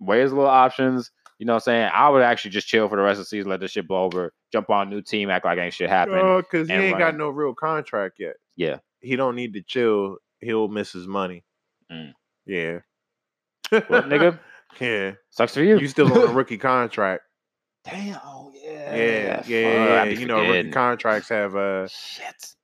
[0.00, 1.10] weigh his little options.
[1.38, 1.90] You know what I'm saying?
[1.92, 4.04] I would actually just chill for the rest of the season, let this shit blow
[4.04, 6.36] over, jump on a new team, act like ain't shit happen.
[6.38, 8.36] because he ain't got no real contract yet.
[8.56, 8.78] Yeah.
[9.00, 10.16] He don't need to chill.
[10.40, 11.44] He'll miss his money.
[11.92, 12.14] Mm.
[12.46, 12.78] Yeah.
[13.70, 14.38] What, nigga?
[14.80, 15.12] Yeah.
[15.30, 15.78] Sucks for you.
[15.78, 17.22] You still on a rookie contract.
[17.84, 18.18] Damn.
[18.22, 18.94] Oh yeah.
[18.94, 19.42] Yeah.
[19.46, 20.02] Yeah.
[20.02, 22.55] fuck, yeah, You know, rookie contracts have uh Shit.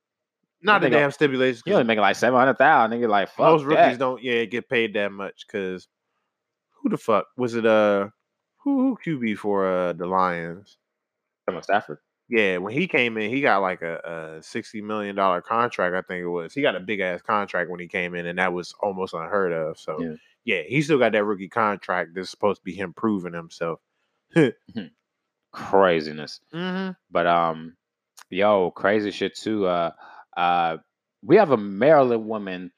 [0.63, 1.61] Not the damn stipulations.
[1.61, 2.99] 'cause You only making like seven hundred thousand.
[2.99, 3.99] Nigga, like fuck most rookies that.
[3.99, 5.87] don't yeah get paid that much because
[6.81, 8.07] who the fuck was it uh
[8.63, 10.77] who, who QB for uh the Lions?
[11.45, 11.97] From Stafford.
[12.29, 15.93] Yeah, when he came in, he got like a, a sixty million dollar contract.
[15.93, 16.53] I think it was.
[16.53, 19.51] He got a big ass contract when he came in, and that was almost unheard
[19.51, 19.77] of.
[19.77, 20.13] So Yeah.
[20.45, 22.11] yeah, he still got that rookie contract.
[22.15, 23.81] That's supposed to be him proving himself.
[25.51, 26.39] Craziness.
[26.53, 26.91] mm-hmm.
[27.11, 27.75] But um,
[28.29, 29.65] yo, crazy shit too.
[29.65, 29.91] Uh,
[30.37, 30.77] uh,
[31.23, 32.71] we have a Maryland woman,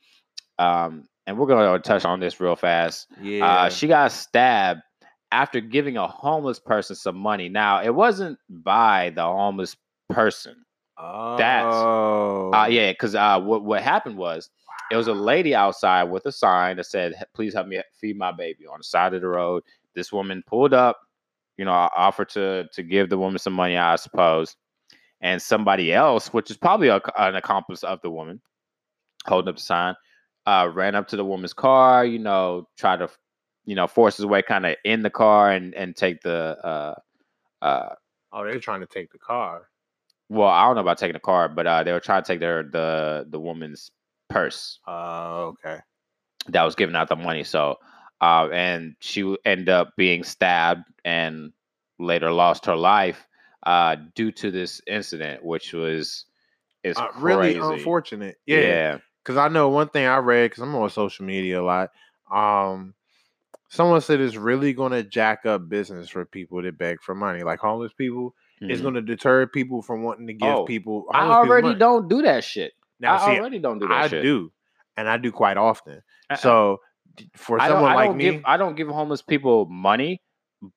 [0.59, 3.07] um, and we're gonna touch on this real fast.
[3.21, 4.81] Yeah, Uh, she got stabbed
[5.31, 7.49] after giving a homeless person some money.
[7.49, 9.75] Now, it wasn't by the homeless
[10.09, 10.55] person.
[11.37, 14.49] that's- oh, Uh, yeah, because uh, what what happened was
[14.91, 18.31] it was a lady outside with a sign that said, "Please help me feed my
[18.31, 19.63] baby." On the side of the road,
[19.95, 20.97] this woman pulled up,
[21.57, 24.55] you know, o- offered to to give the woman some money, I suppose,
[25.25, 28.39] and somebody else, which is probably a, an accomplice of the woman,
[29.25, 29.95] holding up the sign,
[30.45, 33.09] uh, ran up to the woman's car, you know, try to,
[33.65, 36.57] you know, force his way kind of in the car and and take the.
[36.63, 36.95] Uh,
[37.65, 37.95] uh,
[38.31, 39.69] Oh, they're trying to take the car.
[40.29, 42.39] well, I don't know about taking the car, but uh, they were trying to take
[42.39, 43.91] their the the woman's
[44.29, 45.79] purse Oh, okay.
[46.49, 47.43] that was giving out the money.
[47.43, 47.77] So,
[48.21, 51.51] uh, and she ended up being stabbed and
[51.99, 53.27] later lost her life
[53.65, 56.25] uh, due to this incident, which was
[56.83, 58.37] is Uh, really unfortunate.
[58.45, 58.59] Yeah.
[58.59, 61.89] Yeah, because I know one thing I read because I'm on social media a lot.
[62.31, 62.93] Um,
[63.69, 67.43] someone said it's really going to jack up business for people that beg for money,
[67.43, 68.35] like homeless people.
[68.61, 68.83] It's Mhm.
[68.83, 71.05] going to deter people from wanting to give Oh, people.
[71.11, 71.79] I people already money.
[71.79, 72.73] don't do that shit.
[72.99, 74.23] Now, I see, already don't do that I shit.
[74.23, 74.51] do,
[74.95, 76.01] and I do quite often.
[76.29, 76.37] Uh-uh.
[76.37, 76.77] So,
[77.35, 80.21] for someone like don't me, give I don't give homeless people money,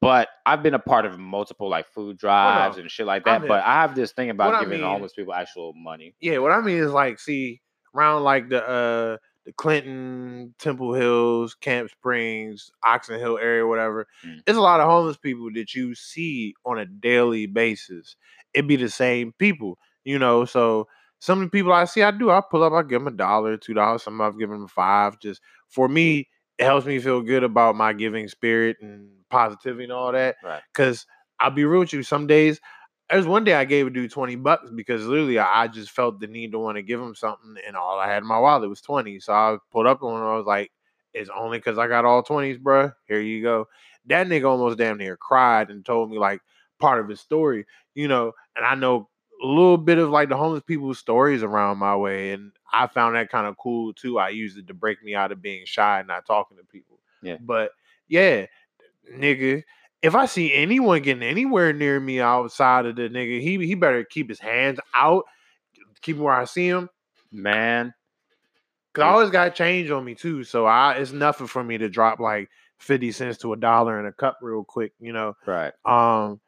[0.01, 3.47] but I've been a part of multiple like food drives and shit like that.
[3.49, 6.14] But I have this thing about what I giving mean- homeless people actual money.
[6.20, 7.61] yeah, what I mean is like, see,
[7.95, 9.16] around like the uh
[9.47, 14.07] the Clinton, Temple Hills, Camp Springs, Oxon Hill area, whatever.
[14.26, 14.41] Mm.
[14.45, 18.14] There's a lot of homeless people that you see on a daily basis.
[18.53, 20.45] It'd be the same people, you know.
[20.45, 20.86] So
[21.20, 22.30] some of the people I see, I do.
[22.30, 24.03] I pull up, I give them a dollar, two dollars.
[24.03, 25.18] Some I've given them five.
[25.18, 26.28] Just for me,
[26.59, 30.36] it helps me feel good about my giving spirit and positivity and all that.
[30.42, 30.62] Right.
[30.72, 31.06] Because
[31.40, 32.02] I'll be real with you.
[32.02, 32.61] Some days,
[33.11, 36.20] there's one day I gave a dude 20 bucks because literally I, I just felt
[36.20, 38.68] the need to want to give him something, and all I had in my wallet
[38.68, 39.20] was 20.
[39.20, 40.26] So I pulled up on him.
[40.26, 40.70] I was like,
[41.14, 42.92] it's only because I got all 20s, bruh.
[43.06, 43.66] Here you go.
[44.06, 46.40] That nigga almost damn near cried and told me like
[46.80, 49.09] part of his story, you know, and I know
[49.43, 52.32] a little bit of like the homeless people's stories around my way.
[52.32, 54.18] And I found that kind of cool too.
[54.18, 56.99] I used it to break me out of being shy and not talking to people.
[57.22, 57.36] Yeah.
[57.41, 57.72] But
[58.09, 58.47] yeah,
[59.12, 59.62] nigga,
[60.03, 64.05] if I see anyone getting anywhere near me outside of the nigga, he he better
[64.05, 65.24] keep his hands out,
[66.03, 66.89] keep where I see him.
[67.30, 67.93] Man,
[68.95, 70.45] Cause I always got change on me too.
[70.45, 74.07] So I it's nothing for me to drop like 50 cents to a dollar in
[74.07, 75.36] a cup real quick, you know.
[75.47, 75.72] right.
[75.84, 76.41] Um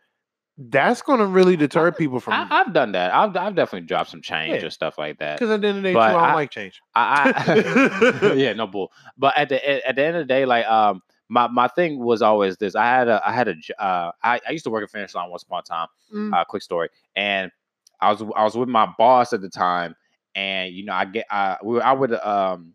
[0.68, 3.14] that's gonna really deter I- people from I, I've done that.
[3.14, 4.66] I've I've definitely dropped some change Yeah.
[4.66, 5.38] or stuff like that.
[5.38, 6.80] because at the end of the day, too, but I don't like change.
[6.94, 7.32] I,
[8.22, 8.92] I yeah, no bull.
[9.16, 12.20] But at the at, the end of the day, like um, my my thing was
[12.20, 12.74] always this.
[12.74, 15.30] I had a I had a uh, I, I used to work at Finish Line
[15.30, 15.88] once upon a time.
[16.12, 16.34] Mm.
[16.38, 17.50] Uh, quick story, and
[18.00, 19.94] I was I was with my boss at the time,
[20.34, 22.74] and you know I get uh we were out with um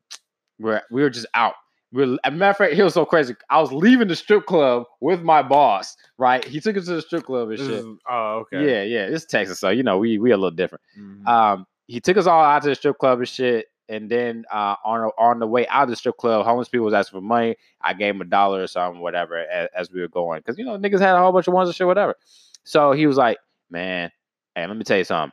[0.57, 1.53] we were we were just out.
[1.95, 3.35] We were, as a matter of fact, he was so crazy.
[3.49, 5.95] I was leaving the strip club with my boss.
[6.17, 7.75] Right, he took us to the strip club and This shit.
[7.77, 8.57] is- oh, okay.
[8.65, 11.27] Yeah, yeah, it's Texas, so you know we we a little different Mhm.
[11.27, 13.67] um, he took us all out to the strip club and shit.
[13.87, 16.93] And then uh, on on the way out of the strip club, homeless people was
[16.95, 17.55] asking for money.
[17.81, 20.65] I gave him a dollar or something, whatever, as, as we were going, because you
[20.65, 22.15] know niggas had a whole bunch of ones and shit, whatever.
[22.63, 23.37] So he was like,
[23.69, 24.11] "Man,
[24.55, 25.31] hey, let me tell you something.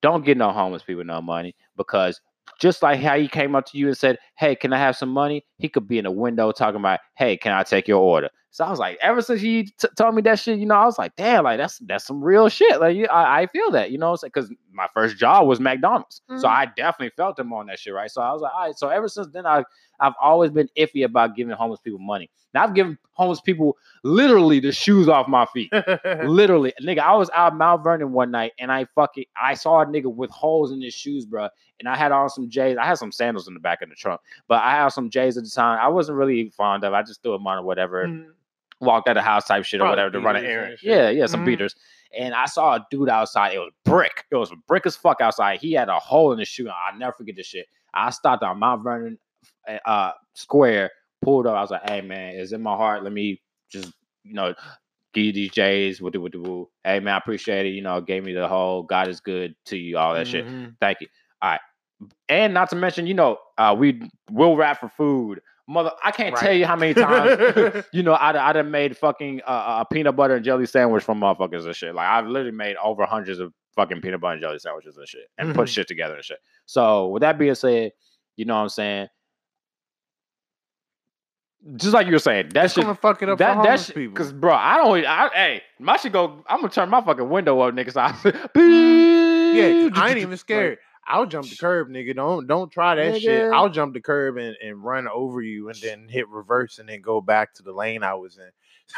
[0.00, 2.20] Don't get no homeless people no money because
[2.60, 5.10] just like how he came up to you and said, "Hey, can I have some
[5.10, 8.30] money?" He could be in the window talking about, "Hey, can I take your order?"
[8.54, 10.84] So I was like, ever since he t- told me that shit, you know, I
[10.84, 12.78] was like, damn, like that's that's some real shit.
[12.80, 16.50] Like, I, I feel that, you know, because my first job was McDonald's, so Mhm.
[16.50, 18.10] I definitely felt him on that shit, right?
[18.10, 18.78] So I was like, all right.
[18.78, 19.64] So ever since then, I
[20.00, 22.28] I've always been iffy about giving homeless people money.
[22.52, 25.72] Now I've given homeless people literally the shoes off my feet.
[26.24, 29.86] Literally, nigga, I was out Mount Vernon one night and I fucking I saw a
[29.86, 31.48] nigga with holes in his shoes, bro.
[31.80, 32.76] And I had on some J's.
[32.76, 35.36] I had some sandals in the back of the trunk, but I had some J's
[35.38, 35.78] at the time.
[35.80, 36.92] I wasn't really fond of.
[36.92, 38.06] I just threw them on or whatever.
[38.06, 38.26] Mhm.
[38.82, 40.78] Walked out of the house type shit or Probably whatever to run an errand.
[40.82, 41.46] Yeah, yeah, some Mhm.
[41.46, 41.74] beaters.
[42.18, 43.54] And I saw a dude outside.
[43.54, 44.24] It was brick.
[44.30, 45.60] It was brick as fuck outside.
[45.60, 46.68] He had a hole in his shoe.
[46.68, 47.66] I'll never forget this shit.
[47.94, 49.18] I stopped on Mount Vernon
[49.86, 50.90] uh, Square,
[51.22, 51.56] pulled up.
[51.56, 53.02] I was like, "Hey man, it's in my heart.
[53.04, 53.92] Let me just
[54.24, 54.54] you know
[55.14, 56.68] give you these J's with the with the woo.
[56.84, 57.70] Hey man, I appreciate it.
[57.70, 60.46] You know, gave me the whole God is good to you, all that shit.
[60.46, 60.74] Mhm.
[60.80, 61.06] Thank you.
[61.40, 61.60] All right.
[62.28, 65.40] And not to mention, you know, uh, we will rap for food.
[65.72, 69.40] Mother, I can't tell you how many times, you know, I, I done made fucking
[69.46, 71.94] uh, a peanut butter and jelly sandwich from motherfuckers and shit.
[71.94, 75.28] Like, I've literally made over hundreds of fucking peanut butter and jelly sandwiches and shit
[75.38, 75.72] and put Mhm.
[75.72, 76.38] shit together and shit.
[76.66, 77.92] So, with that being said,
[78.36, 79.08] you know what I'm saying?
[81.76, 83.56] Just like you were saying, that That's shit gonna fuck it up for that that
[83.56, 84.14] homeless shit, people.
[84.14, 85.06] because bro, I don't.
[85.06, 86.42] I, hey, my shit go.
[86.48, 87.92] I'm gonna turn my fucking window up, nigga.
[87.92, 88.10] So I,
[89.54, 90.78] Yeah, 'cause I ain't even scared.
[91.06, 92.14] I'll jump the curb, nigga.
[92.14, 93.46] Don't don't try that shit.
[93.50, 97.00] I'll jump the curb and, and run over you and then hit reverse and then
[97.02, 98.50] go back to the lane I was in.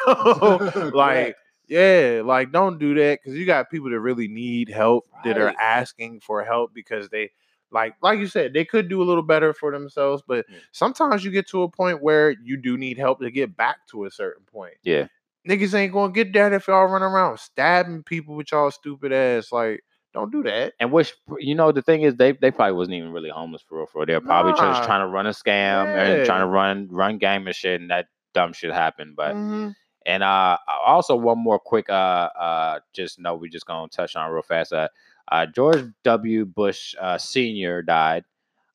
[0.35, 1.37] So like
[1.67, 5.53] yeah, like don't do that because you got people that really need help that are
[5.61, 7.31] asking for help because they
[7.71, 10.59] like like you said, they could do a little better for themselves, but Yeah.
[10.73, 14.05] sometimes you get to a point where you do need help to get back to
[14.05, 14.75] a certain point.
[14.83, 15.07] Yeah.
[15.49, 19.53] Niggas ain't gonna get that if y'all run around stabbing people with y'all stupid ass.
[19.53, 19.83] Like,
[20.15, 20.73] don't do that.
[20.81, 23.79] And which you know the thing is they they probably wasn't even really homeless for
[23.79, 23.87] real.
[23.87, 24.07] For real.
[24.07, 27.55] They're probably just trying to run a scam and trying to run run game and
[27.55, 29.17] shit, and that dumb shit happened.
[29.17, 29.75] But Mhm.
[30.07, 30.57] and uh
[30.87, 31.93] also one more quick uh
[32.39, 34.73] uh just note we just gonna touch on real fast.
[34.73, 34.89] Uh,
[35.31, 36.45] uh George W.
[36.45, 38.25] Bush uh, Senior died.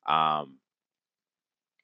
[0.07, 0.57] Um,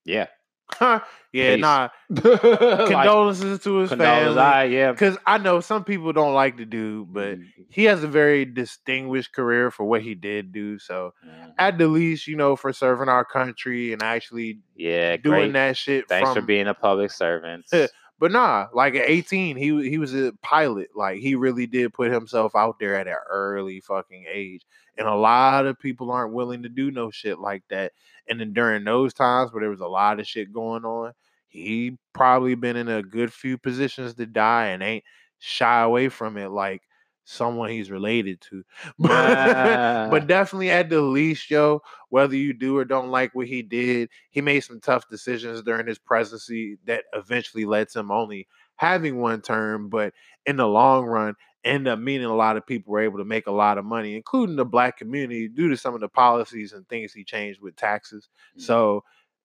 [0.06, 0.28] yeah,
[0.82, 1.00] yeah,
[1.32, 1.62] Peace.
[1.62, 1.90] nah.
[2.10, 2.42] Like,
[2.90, 4.40] Condolences to his family.
[4.40, 4.92] I- yeah.
[4.92, 8.46] Because I know some people don't like the dude, but Mm, he has a very
[8.46, 10.80] distinguished career for what he did do.
[10.80, 11.54] So mhm.
[11.58, 15.54] at the least, you know, for serving our country and actually yeah, doing great.
[15.54, 16.08] that shit.
[16.08, 17.66] Thanks for being a public servant.
[18.20, 20.90] But nah, like at 18, he he was a pilot.
[20.96, 24.62] Like he really did put himself out there at an early fucking age.
[24.98, 27.92] And a lot of people aren't willing to do no shit like that.
[28.30, 31.12] And then during those times where there was a lot of shit going on,
[31.50, 35.04] he probably been in a good few positions to die and ain't
[35.40, 36.82] shy away from it like
[37.26, 38.64] someone he's related to.
[38.98, 44.10] But definitely at the least, yo, whether you do or don't like what he did,
[44.30, 48.48] he made some tough decisions during his presidency that eventually led to him only
[48.78, 50.14] having one term, but
[50.46, 53.48] in the long run, end up meaning a lot of people were able to make
[53.48, 56.88] a lot of money, including the black community, due to some of the policies and
[56.88, 58.30] things he changed with taxes.
[58.58, 58.62] Mm.
[58.62, 59.04] So,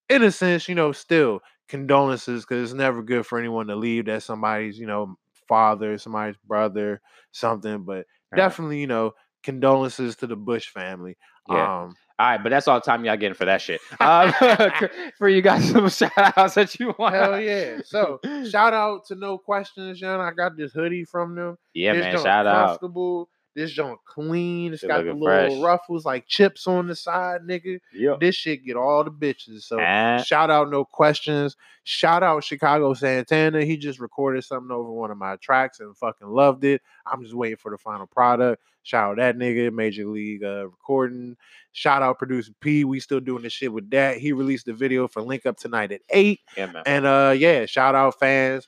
[0.09, 4.07] in a sense, you know, still condolences because it's never good for anyone to leave
[4.07, 5.17] that somebody's, you know,
[5.51, 7.85] father, somebody's brother, something.
[7.85, 8.37] But Right.
[8.39, 11.17] definitely, you know, condolences to the Bush family.
[11.51, 11.83] Yeah.
[11.83, 13.81] Um, All right, but that's all the time y'all getting for that shit.
[14.01, 14.33] Um,
[15.19, 17.15] for you guys, some shout outs that you want.
[17.15, 17.79] hell yeah.
[17.85, 20.21] So shout out to No Questions, John.
[20.21, 21.57] I got this hoodie from them.
[21.75, 22.67] yeah, this man, shout out.
[22.69, 23.29] comfortable.
[23.61, 24.73] This joint clean.
[24.73, 25.53] It's Shit got the little fresh.
[25.61, 27.79] ruffles like chips on the side, nigga.
[27.93, 28.21] Yep.
[28.21, 29.65] This shit get all the bitches.
[29.65, 31.57] So And shout out no questions.
[31.85, 33.63] Shout out Chicago Santana.
[33.65, 36.81] He just recorded something over one of my tracks and fucking loved it.
[37.05, 38.63] I'm just waiting for the final product.
[38.83, 41.37] Shout out that nigga, Major League uh, Recording.
[41.73, 42.85] Shout out producer P.
[42.85, 44.17] We still doing this shit with that.
[44.17, 46.41] He released the video for Link Up tonight at eight.
[46.57, 46.83] yeah, man.
[46.87, 48.67] And uh yeah, shout out fans.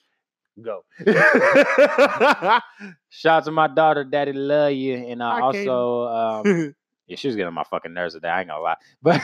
[0.61, 0.85] Go.
[3.09, 5.69] Shout out to my daughter, Daddy love you, and Hi, Katie.
[5.69, 6.75] also um,
[7.07, 8.29] yeah, she was getting on my fucking nerves today.
[8.29, 9.21] I ain't gonna lie, but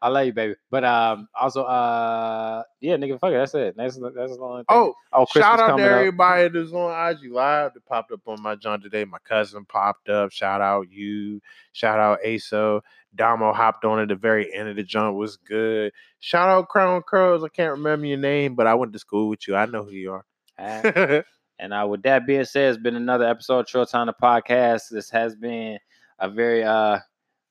[0.00, 0.54] I love you, baby.
[0.70, 3.76] But um, also uh, yeah, nigga, fuck it, that's it.
[3.76, 4.64] That's that's the only thing.
[4.70, 5.92] oh, oh, Christmas shout out to coming up.
[5.92, 9.04] everybody that's on IG Live that popped up on my John today.
[9.04, 10.32] My cousin popped up.
[10.32, 11.42] Shout out you.
[11.72, 12.80] Shout out ASO.
[13.16, 15.16] Damo hopped on at the very end of the jump.
[15.16, 15.92] Was good.
[16.20, 17.42] Shout out Crown Curls.
[17.44, 19.56] I can't remember your name, but I went to school with you.
[19.56, 20.12] I know who you
[20.58, 21.24] are.
[21.58, 24.90] And uh, with that being said, it's been another episode of Short Time the Podcast.
[24.90, 25.78] This has been
[26.18, 26.98] a very uh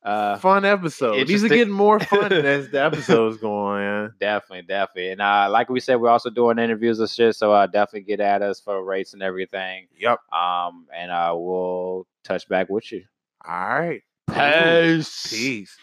[0.04, 1.26] uh fun episode.
[1.26, 3.80] These are getting more fun as the episodes go on.
[3.80, 4.08] Yeah.
[4.20, 5.10] definitely, definitely.
[5.10, 7.34] And uh like we said, we're also doing interviews and shit.
[7.34, 9.88] So uh definitely get at us for rates and everything.
[9.98, 10.20] Yep.
[10.32, 13.04] Um and uh we'll touch back with you.
[13.46, 14.02] All right.
[14.28, 15.26] Peace.
[15.30, 15.76] Peace.